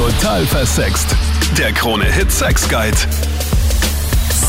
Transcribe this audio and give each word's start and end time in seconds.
Total 0.00 0.46
versext. 0.46 1.14
Der 1.58 1.72
Krone-Hit 1.72 2.32
Sex 2.32 2.66
Guide. 2.70 2.96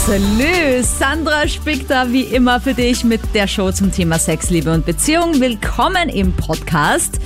Salü, 0.07 0.81
Sandra 0.81 1.45
spickt 1.45 1.91
da 1.91 2.09
wie 2.09 2.21
immer 2.21 2.61
für 2.61 2.73
dich 2.73 3.03
mit 3.03 3.19
der 3.33 3.47
Show 3.47 3.69
zum 3.73 3.91
Thema 3.91 4.17
Sex, 4.17 4.49
Liebe 4.49 4.71
und 4.71 4.85
Beziehung. 4.85 5.41
Willkommen 5.41 6.07
im 6.07 6.31
Podcast. 6.31 7.19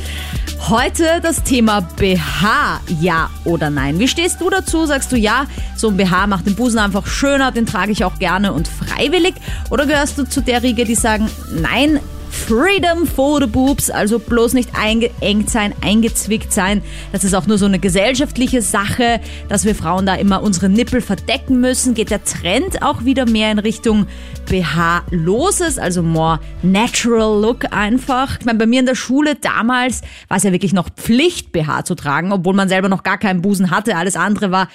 Heute 0.70 1.20
das 1.22 1.44
Thema 1.44 1.82
BH, 1.82 2.82
ja 3.00 3.30
oder 3.44 3.70
nein. 3.70 4.00
Wie 4.00 4.08
stehst 4.08 4.42
du 4.42 4.50
dazu? 4.50 4.88
Sagst 4.88 5.12
du 5.12 5.18
ja, 5.18 5.46
so 5.76 5.90
ein 5.90 5.98
BH 5.98 6.26
macht 6.26 6.48
den 6.48 6.56
Busen 6.56 6.80
einfach 6.80 7.06
schöner, 7.06 7.52
den 7.52 7.68
trage 7.68 7.92
ich 7.92 8.06
auch 8.06 8.18
gerne 8.18 8.54
und 8.54 8.68
freiwillig? 8.68 9.36
Oder 9.70 9.86
gehörst 9.86 10.18
du 10.18 10.24
zu 10.24 10.42
der 10.42 10.64
Riege, 10.64 10.84
die 10.84 10.96
sagen, 10.96 11.30
nein, 11.54 12.00
Freedom 12.36 13.08
for 13.08 13.42
the 13.42 13.48
Boobs, 13.48 13.90
also 13.90 14.20
bloß 14.20 14.54
nicht 14.54 14.70
eingeengt 14.78 15.50
sein, 15.50 15.74
eingezwickt 15.82 16.54
sein. 16.54 16.84
Das 17.12 17.24
ist 17.24 17.34
auch 17.34 17.48
nur 17.48 17.58
so 17.58 17.66
eine 17.66 17.80
gesellschaftliche 17.80 18.62
Sache, 18.62 19.20
dass 19.50 19.66
wir 19.66 19.74
Frauen 19.74 20.06
da 20.06 20.14
immer 20.14 20.44
unsere 20.44 20.70
Nippel 20.70 21.02
verdecken 21.02 21.60
müssen. 21.60 21.96
Geht 21.96 22.12
der 22.12 22.24
Trend 22.24 22.84
auch 22.84 23.04
wieder 23.04 23.28
mehr 23.28 23.52
in 23.52 23.58
Richtung 23.58 24.06
BH-loses, 24.48 25.80
also 25.80 26.04
more 26.04 26.40
natural 26.62 27.42
look 27.42 27.74
einfach. 27.74 28.38
Ich 28.40 28.46
meine, 28.46 28.60
bei 28.60 28.68
mir 28.68 28.82
in 28.82 28.86
der 28.86 28.96
Schule 28.96 29.36
damals 29.36 30.02
war 30.28 30.38
es 30.38 30.44
ja 30.44 30.52
wirklich 30.52 30.74
noch 30.74 30.90
Pflicht, 30.90 31.52
BH 31.52 31.86
zu 31.86 31.96
tragen, 31.96 32.32
obwohl 32.32 32.54
man 32.54 32.70
selber 32.70 32.90
noch 32.90 33.02
gar 33.02 33.18
keinen 33.18 33.42
Busen 33.42 33.72
hatte. 33.72 33.96
Alles 33.96 34.16
andere 34.16 34.52
war 34.52 34.68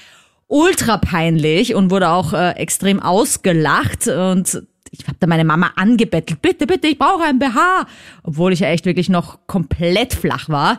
ultra 0.49 0.97
peinlich 0.97 1.77
und 1.77 1.93
wurde 1.93 2.09
auch 2.09 2.33
äh, 2.33 2.51
extrem 2.57 3.01
ausgelacht 3.01 4.09
und 4.09 4.63
ich 4.91 5.07
habe 5.07 5.17
da 5.21 5.27
meine 5.27 5.45
Mama 5.45 5.71
angebettelt, 5.77 6.43
bitte, 6.43 6.67
bitte, 6.67 6.89
ich 6.89 6.99
brauche 6.99 7.25
ein 7.25 7.39
BH, 7.39 7.87
obwohl 8.25 8.53
ich 8.53 8.61
ja 8.61 8.69
echt 8.69 8.87
wirklich 8.87 9.09
noch 9.09 9.47
komplett 9.47 10.15
flach 10.15 10.49
war. 10.49 10.79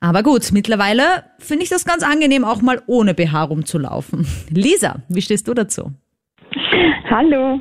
Aber 0.00 0.22
gut, 0.22 0.50
mittlerweile 0.52 1.02
finde 1.38 1.64
ich 1.64 1.68
das 1.68 1.84
ganz 1.84 2.02
angenehm, 2.02 2.44
auch 2.44 2.62
mal 2.62 2.80
ohne 2.86 3.14
BH 3.14 3.44
rumzulaufen. 3.44 4.26
Lisa, 4.50 4.96
wie 5.08 5.22
stehst 5.22 5.46
du 5.46 5.54
dazu? 5.54 5.92
Hallo. 7.10 7.58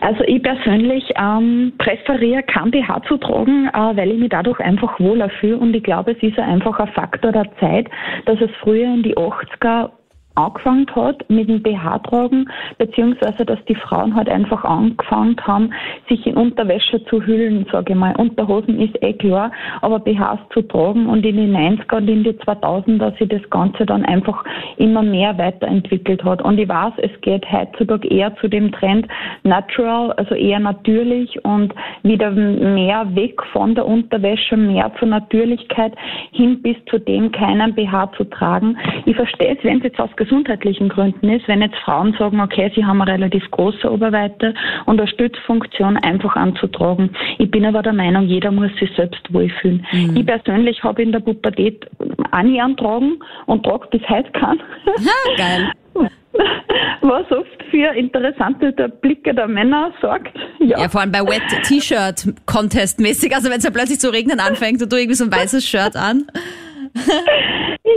Also 0.00 0.22
ich 0.24 0.42
persönlich 0.42 1.04
ähm, 1.16 1.72
präferiere 1.78 2.42
kein 2.44 2.70
BH 2.70 3.02
zu 3.08 3.16
tragen, 3.16 3.68
äh, 3.68 3.96
weil 3.96 4.12
ich 4.12 4.18
mich 4.18 4.28
dadurch 4.28 4.60
einfach 4.60 5.00
wohler 5.00 5.30
fühle 5.40 5.58
und 5.58 5.74
ich 5.74 5.82
glaube, 5.82 6.12
es 6.12 6.22
ist 6.22 6.38
einfach 6.38 6.78
ein 6.78 6.92
Faktor 6.92 7.32
der 7.32 7.50
Zeit, 7.58 7.88
dass 8.26 8.40
es 8.40 8.50
früher 8.60 8.92
in 8.94 9.02
die 9.02 9.16
80er 9.16 9.90
angefangen 10.36 10.86
hat 10.94 11.28
mit 11.28 11.48
dem 11.48 11.62
BH 11.62 11.98
tragen, 12.00 12.48
beziehungsweise 12.78 13.44
dass 13.44 13.62
die 13.64 13.74
Frauen 13.74 14.14
halt 14.14 14.28
einfach 14.28 14.64
angefangen 14.64 15.36
haben, 15.42 15.70
sich 16.08 16.26
in 16.26 16.36
Unterwäsche 16.36 17.04
zu 17.06 17.24
hüllen, 17.24 17.66
sage 17.72 17.92
ich 17.92 17.98
mal. 17.98 18.14
Unterhosen 18.16 18.80
ist 18.80 19.02
eh 19.02 19.12
klar, 19.14 19.50
aber 19.80 19.98
BHs 19.98 20.38
zu 20.52 20.62
tragen 20.62 21.06
und 21.06 21.24
in 21.24 21.36
den 21.36 21.56
90er 21.56 21.96
und 21.96 22.08
in 22.08 22.24
die 22.24 22.32
2000er 22.32 23.18
sich 23.18 23.28
das 23.28 23.48
Ganze 23.50 23.86
dann 23.86 24.04
einfach 24.04 24.44
immer 24.76 25.02
mehr 25.02 25.36
weiterentwickelt 25.38 26.22
hat. 26.24 26.42
Und 26.42 26.58
ich 26.58 26.68
weiß, 26.68 26.94
es 26.98 27.20
geht 27.22 27.50
heutzutage 27.50 28.08
eher 28.08 28.34
zu 28.36 28.48
dem 28.48 28.72
Trend 28.72 29.08
natural, 29.42 30.12
also 30.12 30.34
eher 30.34 30.60
natürlich 30.60 31.44
und 31.44 31.74
wieder 32.02 32.30
mehr 32.30 33.14
weg 33.14 33.42
von 33.52 33.74
der 33.74 33.86
Unterwäsche, 33.86 34.56
mehr 34.56 34.92
zur 34.98 35.08
Natürlichkeit 35.08 35.94
hin 36.32 36.60
bis 36.62 36.76
zu 36.90 36.98
dem 36.98 37.32
keinen 37.32 37.74
BH 37.74 38.12
zu 38.16 38.24
tragen. 38.24 38.76
Ich 39.06 39.16
verstehe 39.16 39.56
es, 39.56 39.64
wenn 39.64 39.78
es 39.78 39.84
jetzt 39.84 40.00
gesundheitlichen 40.26 40.88
Gründen 40.88 41.28
ist, 41.30 41.46
wenn 41.46 41.62
jetzt 41.62 41.76
Frauen 41.84 42.14
sagen, 42.18 42.40
okay, 42.40 42.70
sie 42.74 42.84
haben 42.84 43.00
eine 43.00 43.12
relativ 43.12 43.48
große 43.52 43.90
Oberweite 43.90 44.54
und 44.86 45.00
eine 45.00 45.08
Stützfunktion 45.08 45.96
einfach 45.98 46.34
anzutragen. 46.36 47.10
Ich 47.38 47.50
bin 47.50 47.64
aber 47.64 47.82
der 47.82 47.92
Meinung, 47.92 48.26
jeder 48.26 48.50
muss 48.50 48.70
sich 48.78 48.90
selbst 48.96 49.32
wohlfühlen. 49.32 49.86
Mhm. 49.92 50.16
Ich 50.16 50.26
persönlich 50.26 50.82
habe 50.82 51.02
in 51.02 51.12
der 51.12 51.20
Pubertät 51.20 51.86
auch 52.32 52.42
nie 52.42 52.60
antragen 52.60 53.18
und 53.46 53.64
trage 53.64 53.86
bis 53.90 54.02
heute 54.08 54.30
keinen. 54.32 54.60
Ja, 54.98 55.36
geil. 55.36 55.72
was 57.02 57.30
oft 57.30 57.62
für 57.70 57.94
interessante 57.94 58.72
Blicke 59.00 59.34
der 59.34 59.46
Männer 59.46 59.92
sorgt. 60.00 60.36
Ja, 60.58 60.80
ja 60.80 60.88
vor 60.88 61.00
allem 61.00 61.12
bei 61.12 61.20
Wet 61.20 61.42
T-Shirt 61.64 62.34
Contest 62.46 63.00
mäßig, 63.00 63.34
also 63.34 63.48
wenn 63.48 63.58
es 63.58 63.64
ja 63.64 63.70
plötzlich 63.70 64.00
zu 64.00 64.12
regnen 64.12 64.40
anfängt 64.40 64.82
und 64.82 64.92
du 64.92 64.96
irgendwie 64.96 65.14
so 65.14 65.24
ein 65.24 65.32
weißes 65.32 65.64
Shirt 65.66 65.96
an. 65.96 66.26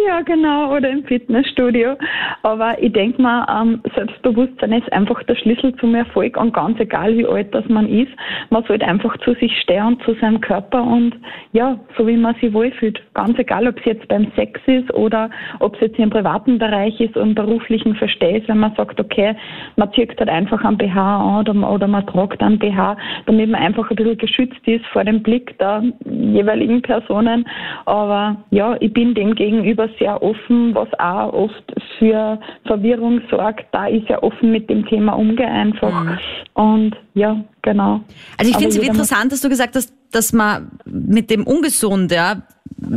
Ja, 0.07 0.21
genau, 0.21 0.75
oder 0.75 0.89
im 0.89 1.03
Fitnessstudio. 1.03 1.95
Aber 2.43 2.81
ich 2.81 2.93
denke 2.93 3.19
mal, 3.21 3.45
ähm, 3.49 3.81
Selbstbewusstsein 3.95 4.73
ist 4.73 4.91
einfach 4.93 5.21
der 5.23 5.35
Schlüssel 5.35 5.75
zum 5.77 5.95
Erfolg 5.95 6.37
und 6.37 6.53
ganz 6.53 6.79
egal, 6.79 7.17
wie 7.17 7.25
alt 7.25 7.53
das 7.55 7.67
man 7.69 7.87
ist, 7.89 8.11
man 8.51 8.63
sollte 8.65 8.85
einfach 8.85 9.17
zu 9.19 9.33
sich 9.35 9.51
stehen 9.61 9.85
und 9.85 10.03
zu 10.03 10.13
seinem 10.15 10.41
Körper 10.41 10.83
und 10.83 11.15
ja, 11.53 11.79
so 11.97 12.05
wie 12.05 12.17
man 12.17 12.35
sich 12.35 12.53
wohlfühlt. 12.53 13.01
Ganz 13.15 13.37
egal, 13.39 13.67
ob 13.67 13.79
es 13.79 13.85
jetzt 13.85 14.07
beim 14.07 14.31
Sex 14.35 14.61
ist 14.67 14.93
oder 14.93 15.29
ob 15.59 15.73
es 15.75 15.81
jetzt 15.81 15.97
im 15.97 16.11
privaten 16.11 16.59
Bereich 16.59 16.99
ist 16.99 17.17
und 17.17 17.33
beruflichen 17.33 17.95
Verstehs, 17.95 18.43
wenn 18.47 18.59
man 18.59 18.75
sagt, 18.75 18.99
okay, 18.99 19.35
man 19.75 19.91
zieht 19.93 20.17
halt 20.19 20.29
einfach 20.29 20.63
einen 20.63 20.77
BH 20.77 21.17
an 21.17 21.39
oder, 21.39 21.71
oder 21.71 21.87
man 21.87 22.05
tragt 22.05 22.41
einen 22.41 22.59
BH, 22.59 22.95
damit 23.25 23.49
man 23.49 23.61
einfach 23.61 23.89
ein 23.89 23.95
bisschen 23.95 24.17
geschützt 24.17 24.67
ist 24.67 24.85
vor 24.87 25.03
dem 25.03 25.23
Blick 25.23 25.57
der 25.57 25.83
jeweiligen 26.05 26.81
Personen. 26.81 27.47
Aber 27.85 28.37
ja, 28.51 28.75
ich 28.79 28.88
bin 28.93 29.13
dem 29.13 29.35
gegenüber 29.35 29.89
sehr 29.99 30.21
offen, 30.21 30.73
was 30.75 30.87
auch 30.99 31.33
oft 31.33 31.63
für 31.97 32.39
Verwirrung 32.65 33.21
sorgt. 33.29 33.65
Da 33.71 33.87
ist 33.87 34.07
ja 34.09 34.21
offen 34.21 34.51
mit 34.51 34.69
dem 34.69 34.85
Thema 34.85 35.13
umgehe 35.13 35.47
einfach. 35.47 36.03
Mhm. 36.03 36.19
Und 36.53 36.95
ja, 37.13 37.43
genau. 37.61 38.01
Also 38.37 38.51
ich 38.51 38.57
finde 38.57 38.75
es 38.75 38.87
interessant, 38.87 39.31
dass 39.31 39.41
du 39.41 39.49
gesagt 39.49 39.75
hast, 39.75 39.93
dass 40.11 40.33
man 40.33 40.71
mit 40.85 41.29
dem 41.29 41.45
ungesund, 41.45 42.11
ja, 42.11 42.43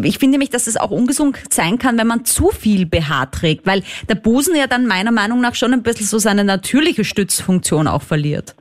ich 0.03 0.19
finde 0.19 0.33
nämlich, 0.33 0.51
dass 0.51 0.67
es 0.67 0.77
auch 0.77 0.91
ungesund 0.91 1.37
sein 1.51 1.79
kann, 1.79 1.99
wenn 1.99 2.07
man 2.07 2.25
zu 2.25 2.51
viel 2.51 2.87
BH 2.87 3.27
trägt, 3.27 3.67
weil 3.67 3.83
der 4.09 4.15
Busen 4.15 4.55
ja 4.55 4.67
dann 4.67 4.87
meiner 4.87 5.13
Meinung 5.13 5.41
nach 5.41 5.55
schon 5.55 5.73
ein 5.73 5.83
bisschen 5.83 6.07
so 6.07 6.19
seine 6.19 6.45
natürliche 6.45 7.05
Stützfunktion 7.05 7.89
auch 7.89 8.03
verliert. 8.03 8.55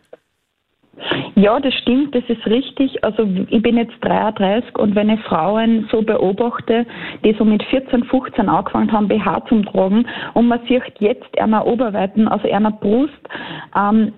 Ja, 1.35 1.59
das 1.59 1.73
stimmt, 1.75 2.13
das 2.15 2.23
ist 2.27 2.45
richtig. 2.45 3.03
Also 3.03 3.27
ich 3.49 3.61
bin 3.61 3.77
jetzt 3.77 3.93
33 4.01 4.77
und 4.77 4.95
wenn 4.95 5.09
ich 5.09 5.19
Frauen 5.21 5.87
so 5.91 6.01
beobachte, 6.01 6.85
die 7.23 7.33
so 7.33 7.45
mit 7.45 7.63
14, 7.63 8.03
15 8.03 8.49
angefangen 8.49 8.91
haben, 8.91 9.07
BH 9.07 9.45
zum 9.47 9.65
Tragen 9.65 10.05
und 10.33 10.47
man 10.47 10.59
sieht 10.67 10.83
jetzt 10.99 11.39
einer 11.39 11.65
Oberweiten, 11.65 12.27
also 12.27 12.51
einer 12.51 12.71
Brust, 12.71 13.13
ähm, 13.75 14.13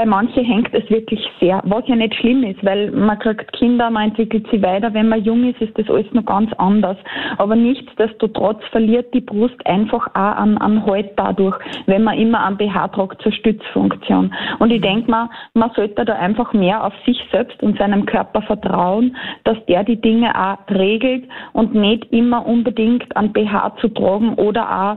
bei 0.00 0.06
manchen 0.06 0.46
hängt 0.46 0.72
es 0.72 0.88
wirklich 0.88 1.20
sehr, 1.40 1.60
was 1.66 1.86
ja 1.86 1.94
nicht 1.94 2.14
schlimm 2.14 2.42
ist, 2.42 2.64
weil 2.64 2.90
man 2.90 3.18
kriegt 3.18 3.52
Kinder, 3.52 3.90
man 3.90 4.08
entwickelt 4.08 4.46
sie 4.50 4.62
weiter. 4.62 4.94
Wenn 4.94 5.10
man 5.10 5.22
jung 5.22 5.46
ist, 5.46 5.60
ist 5.60 5.78
das 5.78 5.90
alles 5.90 6.10
noch 6.12 6.24
ganz 6.24 6.50
anders. 6.54 6.96
Aber 7.36 7.54
nichtsdestotrotz 7.54 8.64
verliert 8.70 9.12
die 9.12 9.20
Brust 9.20 9.58
einfach 9.66 10.06
auch 10.14 10.36
an, 10.36 10.56
an 10.56 10.86
Halt 10.86 11.10
dadurch, 11.16 11.58
wenn 11.84 12.02
man 12.02 12.16
immer 12.16 12.40
am 12.40 12.56
BH 12.56 12.88
tragt 12.88 13.20
zur 13.20 13.30
Stützfunktion. 13.30 14.32
Und 14.58 14.70
ich 14.70 14.80
denke 14.80 15.10
mal, 15.10 15.28
man 15.52 15.70
sollte 15.76 16.02
da 16.06 16.14
einfach 16.14 16.54
mehr 16.54 16.82
auf 16.82 16.94
sich 17.04 17.18
selbst 17.30 17.62
und 17.62 17.76
seinem 17.76 18.06
Körper 18.06 18.40
vertrauen, 18.40 19.14
dass 19.44 19.58
der 19.66 19.84
die 19.84 20.00
Dinge 20.00 20.34
auch 20.34 20.56
regelt 20.74 21.28
und 21.52 21.74
nicht 21.74 22.10
immer 22.10 22.46
unbedingt 22.46 23.14
an 23.18 23.34
BH 23.34 23.76
zu 23.82 23.88
tragen 23.88 24.32
oder 24.36 24.64
auch 24.64 24.96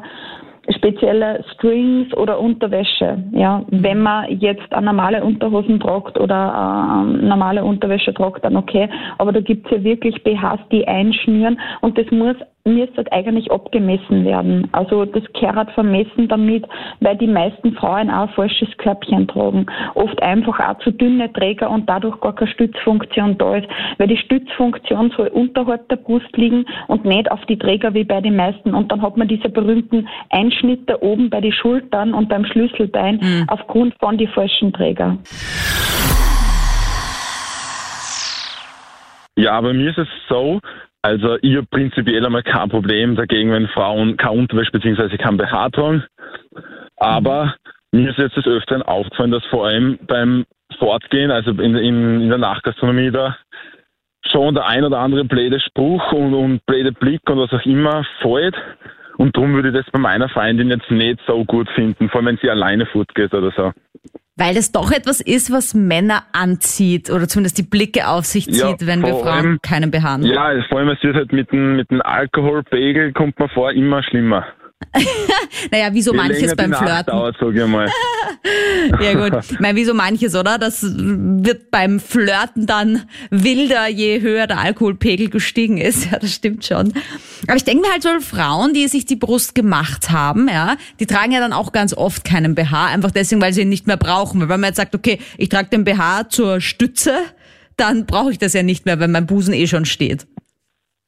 spezielle 0.69 1.43
Strings 1.53 2.13
oder 2.15 2.39
Unterwäsche. 2.39 3.23
Ja, 3.31 3.63
wenn 3.69 4.01
man 4.01 4.39
jetzt 4.39 4.71
normale 4.71 5.23
Unterhosen 5.23 5.79
tragt 5.79 6.19
oder 6.19 7.05
äh, 7.05 7.25
normale 7.25 7.63
Unterwäsche 7.63 8.13
tragt, 8.13 8.45
dann 8.45 8.55
okay. 8.55 8.89
Aber 9.17 9.31
da 9.31 9.41
gibt's 9.41 9.69
ja 9.71 9.83
wirklich 9.83 10.23
BHs, 10.23 10.59
die 10.71 10.87
einschnüren 10.87 11.59
und 11.81 11.97
das 11.97 12.09
muss 12.11 12.35
müsste 12.65 12.97
halt 12.97 13.11
eigentlich 13.11 13.51
abgemessen 13.51 14.23
werden. 14.23 14.69
Also 14.71 15.03
das 15.03 15.23
gehört 15.33 15.71
vermessen 15.71 16.29
damit, 16.29 16.65
weil 17.01 17.17
die 17.17 17.27
meisten 17.27 17.73
Frauen 17.73 18.09
auch 18.09 18.29
ein 18.29 18.33
falsches 18.35 18.69
Körbchen 18.77 19.27
tragen. 19.27 19.65
Oft 19.95 20.21
einfach 20.23 20.59
auch 20.59 20.79
zu 20.79 20.91
dünne 20.91 21.31
Träger 21.33 21.69
und 21.69 21.89
dadurch 21.89 22.21
gar 22.21 22.33
keine 22.33 22.49
Stützfunktion 22.51 23.37
da 23.37 23.57
ist. 23.57 23.67
Weil 23.97 24.07
die 24.07 24.17
Stützfunktion 24.17 25.11
soll 25.17 25.27
unterhalb 25.27 25.89
der 25.89 25.97
Brust 25.97 26.37
liegen 26.37 26.65
und 26.87 27.03
nicht 27.03 27.29
auf 27.29 27.45
die 27.47 27.57
Träger 27.57 27.93
wie 27.93 28.05
bei 28.05 28.21
den 28.21 28.37
meisten. 28.37 28.73
Und 28.73 28.89
dann 28.93 29.01
hat 29.01 29.17
man 29.17 29.27
diese 29.27 29.49
berühmten 29.49 30.07
Einschnitte 30.29 31.03
oben 31.03 31.29
bei 31.29 31.41
den 31.41 31.51
Schultern 31.51 32.13
und 32.13 32.29
beim 32.29 32.45
Schlüsselbein 32.45 33.19
mhm. 33.21 33.43
aufgrund 33.47 33.93
von 33.99 34.17
die 34.17 34.27
falschen 34.27 34.71
Träger. 34.71 35.17
Ja, 39.35 39.59
bei 39.59 39.73
mir 39.73 39.89
ist 39.89 39.97
es 39.97 40.07
so, 40.29 40.59
also 41.03 41.37
ich 41.41 41.55
habe 41.57 41.67
prinzipiell 41.69 42.25
einmal 42.25 42.43
kein 42.43 42.69
Problem 42.69 43.15
dagegen, 43.15 43.51
wenn 43.51 43.67
Frauen 43.67 44.15
kein 44.15 44.39
Unterwäsche 44.39 44.71
bzw. 44.71 45.17
kein 45.17 45.37
BH 45.37 45.69
tragen. 45.69 46.03
Aber 46.95 47.55
mir 47.91 48.09
ist 48.09 48.17
jetzt 48.17 48.37
des 48.37 48.47
Öfteren 48.47 48.81
aufgefallen, 48.81 49.31
dass 49.31 49.45
vor 49.45 49.67
allem 49.67 49.99
beim 50.07 50.45
Fortgehen, 50.79 51.29
also 51.29 51.51
in, 51.51 51.75
in, 51.75 52.21
in 52.21 52.29
der 52.29 52.37
Nachgastronomie 52.37 53.11
da, 53.11 53.37
schon 54.31 54.55
der 54.55 54.65
ein 54.65 54.85
oder 54.85 54.99
andere 54.99 55.25
blöde 55.25 55.59
Spruch 55.59 56.13
und, 56.13 56.33
und 56.33 56.65
blöde 56.65 56.93
Blick 56.93 57.21
und 57.29 57.37
was 57.37 57.51
auch 57.51 57.65
immer 57.65 58.05
fällt. 58.21 58.55
Und 59.17 59.35
darum 59.35 59.53
würde 59.53 59.69
ich 59.69 59.75
das 59.75 59.91
bei 59.91 59.99
meiner 59.99 60.29
Freundin 60.29 60.69
jetzt 60.69 60.89
nicht 60.89 61.19
so 61.27 61.43
gut 61.43 61.69
finden, 61.75 62.09
vor 62.09 62.19
allem 62.19 62.27
wenn 62.27 62.37
sie 62.37 62.49
alleine 62.49 62.85
fortgeht 62.85 63.33
oder 63.33 63.51
so. 63.51 63.71
Weil 64.35 64.55
das 64.55 64.71
doch 64.71 64.91
etwas 64.91 65.21
ist, 65.21 65.51
was 65.51 65.75
Männer 65.75 66.23
anzieht 66.31 67.11
oder 67.11 67.27
zumindest 67.27 67.59
die 67.59 67.63
Blicke 67.63 68.07
auf 68.07 68.25
sich 68.25 68.45
zieht, 68.45 68.55
Ja, 68.81 68.87
wenn 68.87 69.01
wir 69.03 69.09
Frauen 69.13 69.27
allem- 69.27 69.59
keinen 69.61 69.91
BH 69.91 70.01
haben. 70.03 70.23
Ja, 70.23 70.51
vor 70.69 70.79
allem 70.79 70.89
es 70.89 71.03
wird 71.03 71.15
halt 71.15 71.31
mit 71.31 71.51
dem, 71.51 71.75
mit 71.75 71.91
dem 71.91 72.01
Alkoholpegel 72.01 73.13
kommt 73.13 73.37
man 73.37 73.49
vor 73.49 73.71
immer 73.71 74.01
schlimmer. 74.01 74.45
Naja, 75.71 75.93
wie 75.93 76.01
so 76.01 76.11
Je 76.11 76.17
manches 76.17 76.55
beim 76.55 76.73
Flirten. 76.73 77.11
Dauert, 77.11 77.35
sag 77.39 77.55
ich 77.55 77.65
mal. 77.65 77.89
Ja 79.01 79.13
gut, 79.13 79.45
ich 79.49 79.59
meine, 79.59 79.77
wie 79.77 79.85
so 79.85 79.93
manches, 79.93 80.35
oder? 80.35 80.57
Das 80.57 80.83
wird 80.83 81.71
beim 81.71 82.01
Flirten 82.01 82.65
dann 82.65 83.03
wilder, 83.29 83.87
je 83.87 84.19
höher 84.19 84.47
der 84.47 84.59
Alkoholpegel 84.59 85.29
gestiegen 85.29 85.77
ist. 85.77 86.07
Ja, 86.11 86.19
das 86.19 86.33
stimmt 86.33 86.65
schon. 86.65 86.93
Aber 87.47 87.55
ich 87.55 87.63
denke 87.63 87.87
mir 87.87 87.91
halt 87.91 88.03
so, 88.03 88.09
Frauen, 88.19 88.73
die 88.73 88.87
sich 88.87 89.05
die 89.05 89.15
Brust 89.15 89.55
gemacht 89.55 90.11
haben, 90.11 90.49
ja, 90.49 90.75
die 90.99 91.05
tragen 91.05 91.31
ja 91.31 91.39
dann 91.39 91.53
auch 91.53 91.71
ganz 91.71 91.93
oft 91.93 92.25
keinen 92.25 92.55
BH, 92.55 92.87
einfach 92.87 93.11
deswegen, 93.11 93.41
weil 93.41 93.53
sie 93.53 93.61
ihn 93.61 93.69
nicht 93.69 93.87
mehr 93.87 93.97
brauchen. 93.97 94.41
Weil 94.41 94.49
wenn 94.49 94.59
man 94.59 94.69
jetzt 94.69 94.77
sagt, 94.77 94.95
okay, 94.95 95.19
ich 95.37 95.49
trage 95.49 95.69
den 95.69 95.85
BH 95.85 96.29
zur 96.29 96.59
Stütze, 96.59 97.15
dann 97.77 98.05
brauche 98.05 98.31
ich 98.31 98.37
das 98.37 98.53
ja 98.53 98.63
nicht 98.63 98.85
mehr, 98.85 98.99
wenn 98.99 99.11
mein 99.11 99.25
Busen 99.25 99.53
eh 99.53 99.67
schon 99.67 99.85
steht. 99.85 100.27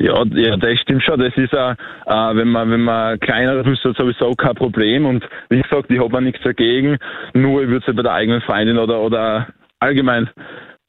Ja, 0.01 0.23
ja, 0.33 0.57
das 0.57 0.79
stimmt 0.81 1.03
schon. 1.03 1.19
Das 1.19 1.35
ist 1.37 1.53
auch, 1.55 1.71
äh, 1.71 2.35
wenn 2.35 2.49
man, 2.49 2.69
wenn 2.69 2.81
man 2.81 3.19
kleinere 3.19 3.63
Brüste 3.63 3.89
hat, 3.89 3.97
sowieso 3.97 4.31
kein 4.33 4.55
Problem. 4.55 5.05
Und 5.05 5.23
wie 5.49 5.61
gesagt, 5.61 5.89
ich 5.89 5.99
habe 5.99 6.17
auch 6.17 6.21
nichts 6.21 6.41
dagegen. 6.43 6.97
Nur 7.33 7.63
ich 7.63 7.69
würde 7.69 7.85
es 7.87 7.95
bei 7.95 8.01
der 8.01 8.13
eigenen 8.13 8.41
Freundin 8.41 8.77
oder, 8.77 8.99
oder 9.01 9.47
allgemein, 9.79 10.29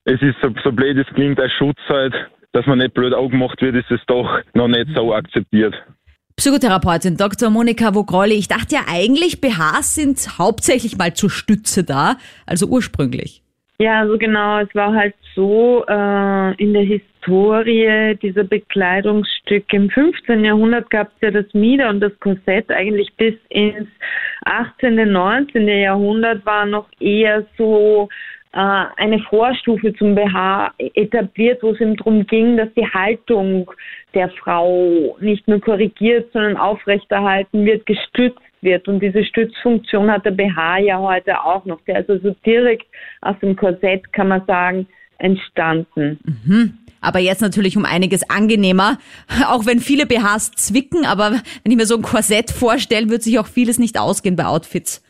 es 0.05 0.21
ist 0.23 0.37
so, 0.43 0.51
so 0.65 0.73
blöd, 0.73 0.97
es 0.97 1.15
klingt 1.15 1.39
als 1.41 1.53
Schutz 1.53 1.79
halt, 1.89 2.15
dass 2.53 2.67
man 2.67 2.79
nicht 2.79 2.95
blöd 2.95 3.15
angemacht 3.15 3.61
wird, 3.63 3.77
ist 3.77 3.91
es 3.91 4.01
doch 4.07 4.41
noch 4.55 4.69
nicht 4.69 4.89
so 4.95 5.15
akzeptiert. 5.15 5.75
Psychotherapeutin 6.37 7.17
Dr. 7.17 7.49
Monika 7.49 7.95
Vogrolli, 7.95 8.35
ich 8.35 8.49
dachte 8.49 8.75
ja 8.75 8.83
eigentlich, 8.89 9.41
BHs 9.41 9.95
sind 9.95 10.39
hauptsächlich 10.39 10.99
mal 10.99 11.15
zur 11.15 11.31
Stütze 11.31 11.83
da, 11.83 12.17
also 12.45 12.67
ursprünglich. 12.67 13.43
Ja, 13.79 14.01
also 14.01 14.17
genau, 14.17 14.59
es 14.61 14.75
war 14.75 14.95
halt 14.95 15.15
so 15.35 15.85
äh, 15.87 16.55
in 16.63 16.73
der 16.73 16.83
Historie 16.83 18.17
dieser 18.23 18.45
Bekleidungsstücke. 18.45 19.77
Im 19.77 19.91
15. 19.91 20.45
Jahrhundert 20.45 20.89
gab 20.89 21.09
es 21.09 21.21
ja 21.21 21.31
das 21.31 21.53
Mieder 21.53 21.91
und 21.91 22.01
das 22.01 22.19
Korsett 22.21 22.71
eigentlich 22.71 23.13
bis 23.17 23.35
ins 23.51 23.89
18., 24.47 24.95
19. 25.13 25.69
Jahrhundert 25.69 26.47
war 26.47 26.65
noch 26.65 26.89
eher 27.01 27.45
so 27.59 28.09
äh, 28.53 28.59
eine 28.97 29.19
Vorstufe 29.29 29.93
zum 29.97 30.15
BH 30.15 30.73
etabliert, 30.95 31.63
wo 31.63 31.73
es 31.73 31.81
eben 31.81 31.97
darum 31.97 32.27
ging, 32.27 32.57
dass 32.57 32.73
die 32.73 32.87
Haltung 32.87 33.71
der 34.15 34.31
Frau 34.31 35.19
nicht 35.21 35.47
nur 35.47 35.61
korrigiert, 35.61 36.33
sondern 36.33 36.57
aufrechterhalten 36.57 37.67
wird, 37.67 37.85
gestützt 37.85 38.41
wird. 38.61 38.89
Und 38.89 39.01
diese 39.01 39.25
Stützfunktion 39.25 40.11
hat 40.11 40.25
der 40.25 40.33
BH 40.33 40.79
ja 40.79 40.99
heute 40.99 41.43
auch 41.43 41.65
noch. 41.65 41.81
Der 41.83 42.01
ist 42.01 42.11
also 42.11 42.35
direkt 42.45 42.87
aus 43.21 43.37
dem 43.41 43.57
Korsett, 43.57 44.13
kann 44.13 44.29
man 44.29 44.45
sagen, 44.47 44.87
entstanden. 45.19 46.19
Aber 47.01 47.19
jetzt 47.19 47.41
natürlich 47.41 47.77
um 47.77 47.85
einiges 47.85 48.29
angenehmer, 48.29 48.99
auch 49.49 49.67
wenn 49.67 49.81
viele 49.81 50.07
BHs 50.07 50.53
zwicken, 50.53 51.07
aber 51.07 51.33
wenn 51.63 51.73
ich 51.73 51.77
mir 51.77 51.87
so 51.87 51.97
ein 51.97 52.03
Korsett 52.03 52.51
vorstelle, 52.51 53.09
wird 53.09 53.23
sich 53.23 53.39
auch 53.39 53.47
vieles 53.47 53.79
nicht 53.79 53.99
ausgehen 53.99 54.37
bei 54.37 54.47
Outfits. 54.47 55.03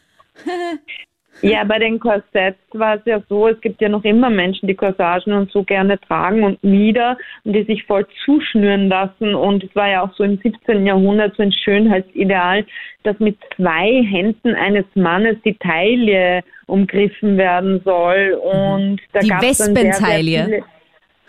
Ja, 1.42 1.64
bei 1.64 1.78
den 1.78 2.00
Korsetts 2.00 2.58
war 2.72 2.96
es 2.96 3.02
ja 3.04 3.20
so, 3.28 3.48
es 3.48 3.60
gibt 3.60 3.80
ja 3.80 3.88
noch 3.88 4.04
immer 4.04 4.30
Menschen, 4.30 4.66
die 4.66 4.74
Corsagen 4.74 5.32
und 5.32 5.50
so 5.50 5.62
gerne 5.62 6.00
tragen 6.00 6.44
und 6.44 6.62
Mieder 6.64 7.16
und 7.44 7.52
die 7.52 7.64
sich 7.64 7.84
voll 7.84 8.06
zuschnüren 8.24 8.88
lassen. 8.88 9.34
Und 9.34 9.64
es 9.64 9.74
war 9.74 9.88
ja 9.88 10.02
auch 10.02 10.14
so 10.14 10.24
im 10.24 10.38
17. 10.38 10.86
Jahrhundert 10.86 11.36
so 11.36 11.42
ein 11.42 11.52
Schönheitsideal, 11.52 12.64
dass 13.02 13.18
mit 13.18 13.36
zwei 13.56 14.02
Händen 14.02 14.54
eines 14.54 14.84
Mannes 14.94 15.36
die 15.44 15.56
Taille 15.58 16.42
umgriffen 16.66 17.36
werden 17.36 17.80
soll. 17.84 18.38
Und 18.42 19.00
da 19.12 19.20
Die 19.20 19.28
gab's 19.28 19.58
dann 19.58 19.74
sehr, 19.74 19.92
sehr 19.92 20.06
viele- 20.18 20.64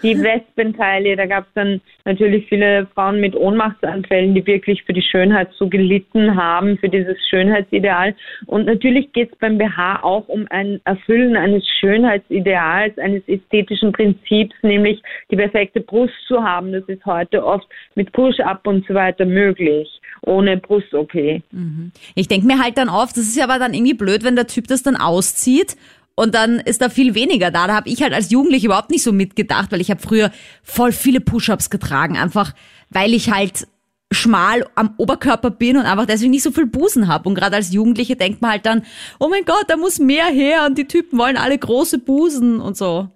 die 0.03 0.21
Wespenteile, 0.21 1.15
da 1.15 1.25
gab 1.25 1.45
es 1.45 1.53
dann 1.53 1.81
natürlich 2.05 2.47
viele 2.47 2.88
Frauen 2.94 3.19
mit 3.19 3.35
Ohnmachtsanfällen, 3.35 4.35
die 4.35 4.45
wirklich 4.45 4.83
für 4.83 4.94
die 4.94 5.01
Schönheit 5.01 5.49
so 5.57 5.67
gelitten 5.67 6.35
haben, 6.35 6.77
für 6.77 6.89
dieses 6.89 7.17
Schönheitsideal. 7.29 8.15
Und 8.45 8.65
natürlich 8.65 9.11
geht 9.13 9.31
es 9.31 9.38
beim 9.39 9.57
BH 9.57 10.03
auch 10.03 10.27
um 10.27 10.45
ein 10.49 10.79
Erfüllen 10.85 11.35
eines 11.35 11.67
Schönheitsideals, 11.79 12.97
eines 12.97 13.27
ästhetischen 13.27 13.91
Prinzips, 13.91 14.55
nämlich 14.61 15.01
die 15.31 15.35
perfekte 15.35 15.81
Brust 15.81 16.13
zu 16.27 16.44
haben. 16.44 16.71
Das 16.71 16.83
ist 16.88 17.05
heute 17.05 17.45
oft 17.45 17.67
mit 17.95 18.11
Push-Up 18.11 18.67
und 18.67 18.85
so 18.88 18.94
weiter 18.94 19.25
möglich, 19.25 19.89
ohne 20.21 20.57
Brust-OP. 20.57 21.15
Ich 22.15 22.27
denke 22.27 22.47
mir 22.47 22.59
halt 22.59 22.77
dann 22.77 22.89
oft, 22.89 23.17
das 23.17 23.23
ist 23.23 23.38
ja 23.38 23.45
aber 23.45 23.59
dann 23.59 23.73
irgendwie 23.73 23.94
blöd, 23.94 24.23
wenn 24.23 24.35
der 24.35 24.47
Typ 24.47 24.67
das 24.67 24.83
dann 24.83 24.95
auszieht 24.95 25.75
und 26.19 26.33
dann 26.33 26.59
ist 26.59 26.81
da 26.81 26.89
viel 26.89 27.13
weniger 27.13 27.51
da. 27.51 27.67
Da 27.67 27.75
habe 27.75 27.89
ich 27.89 28.01
halt 28.01 28.11
als 28.11 28.31
Jugendliche 28.31 28.65
überhaupt 28.65 28.89
nicht 28.89 29.03
so 29.03 29.13
mitgedacht, 29.13 29.71
weil 29.71 29.81
ich 29.81 29.91
habe 29.91 30.01
früher 30.01 30.31
voll 30.63 30.91
viele 30.91 31.21
Push-ups 31.21 31.69
getragen, 31.69 32.17
einfach 32.17 32.53
weil 32.89 33.13
ich 33.13 33.31
halt 33.31 33.67
schmal 34.11 34.65
am 34.73 34.95
Oberkörper 34.97 35.51
bin 35.51 35.77
und 35.77 35.85
einfach 35.85 36.07
deswegen 36.07 36.31
nicht 36.31 36.41
so 36.41 36.49
viel 36.49 36.65
Busen 36.65 37.07
habe. 37.07 37.29
Und 37.29 37.35
gerade 37.35 37.55
als 37.55 37.71
Jugendliche 37.71 38.15
denkt 38.15 38.41
man 38.41 38.51
halt 38.51 38.65
dann, 38.65 38.83
oh 39.19 39.27
mein 39.29 39.45
Gott, 39.45 39.65
da 39.67 39.77
muss 39.77 39.99
mehr 39.99 40.25
her 40.25 40.65
und 40.65 40.77
die 40.79 40.87
Typen 40.87 41.19
wollen 41.19 41.37
alle 41.37 41.57
große 41.57 41.99
Busen 41.99 42.59
und 42.61 42.75
so. 42.75 43.09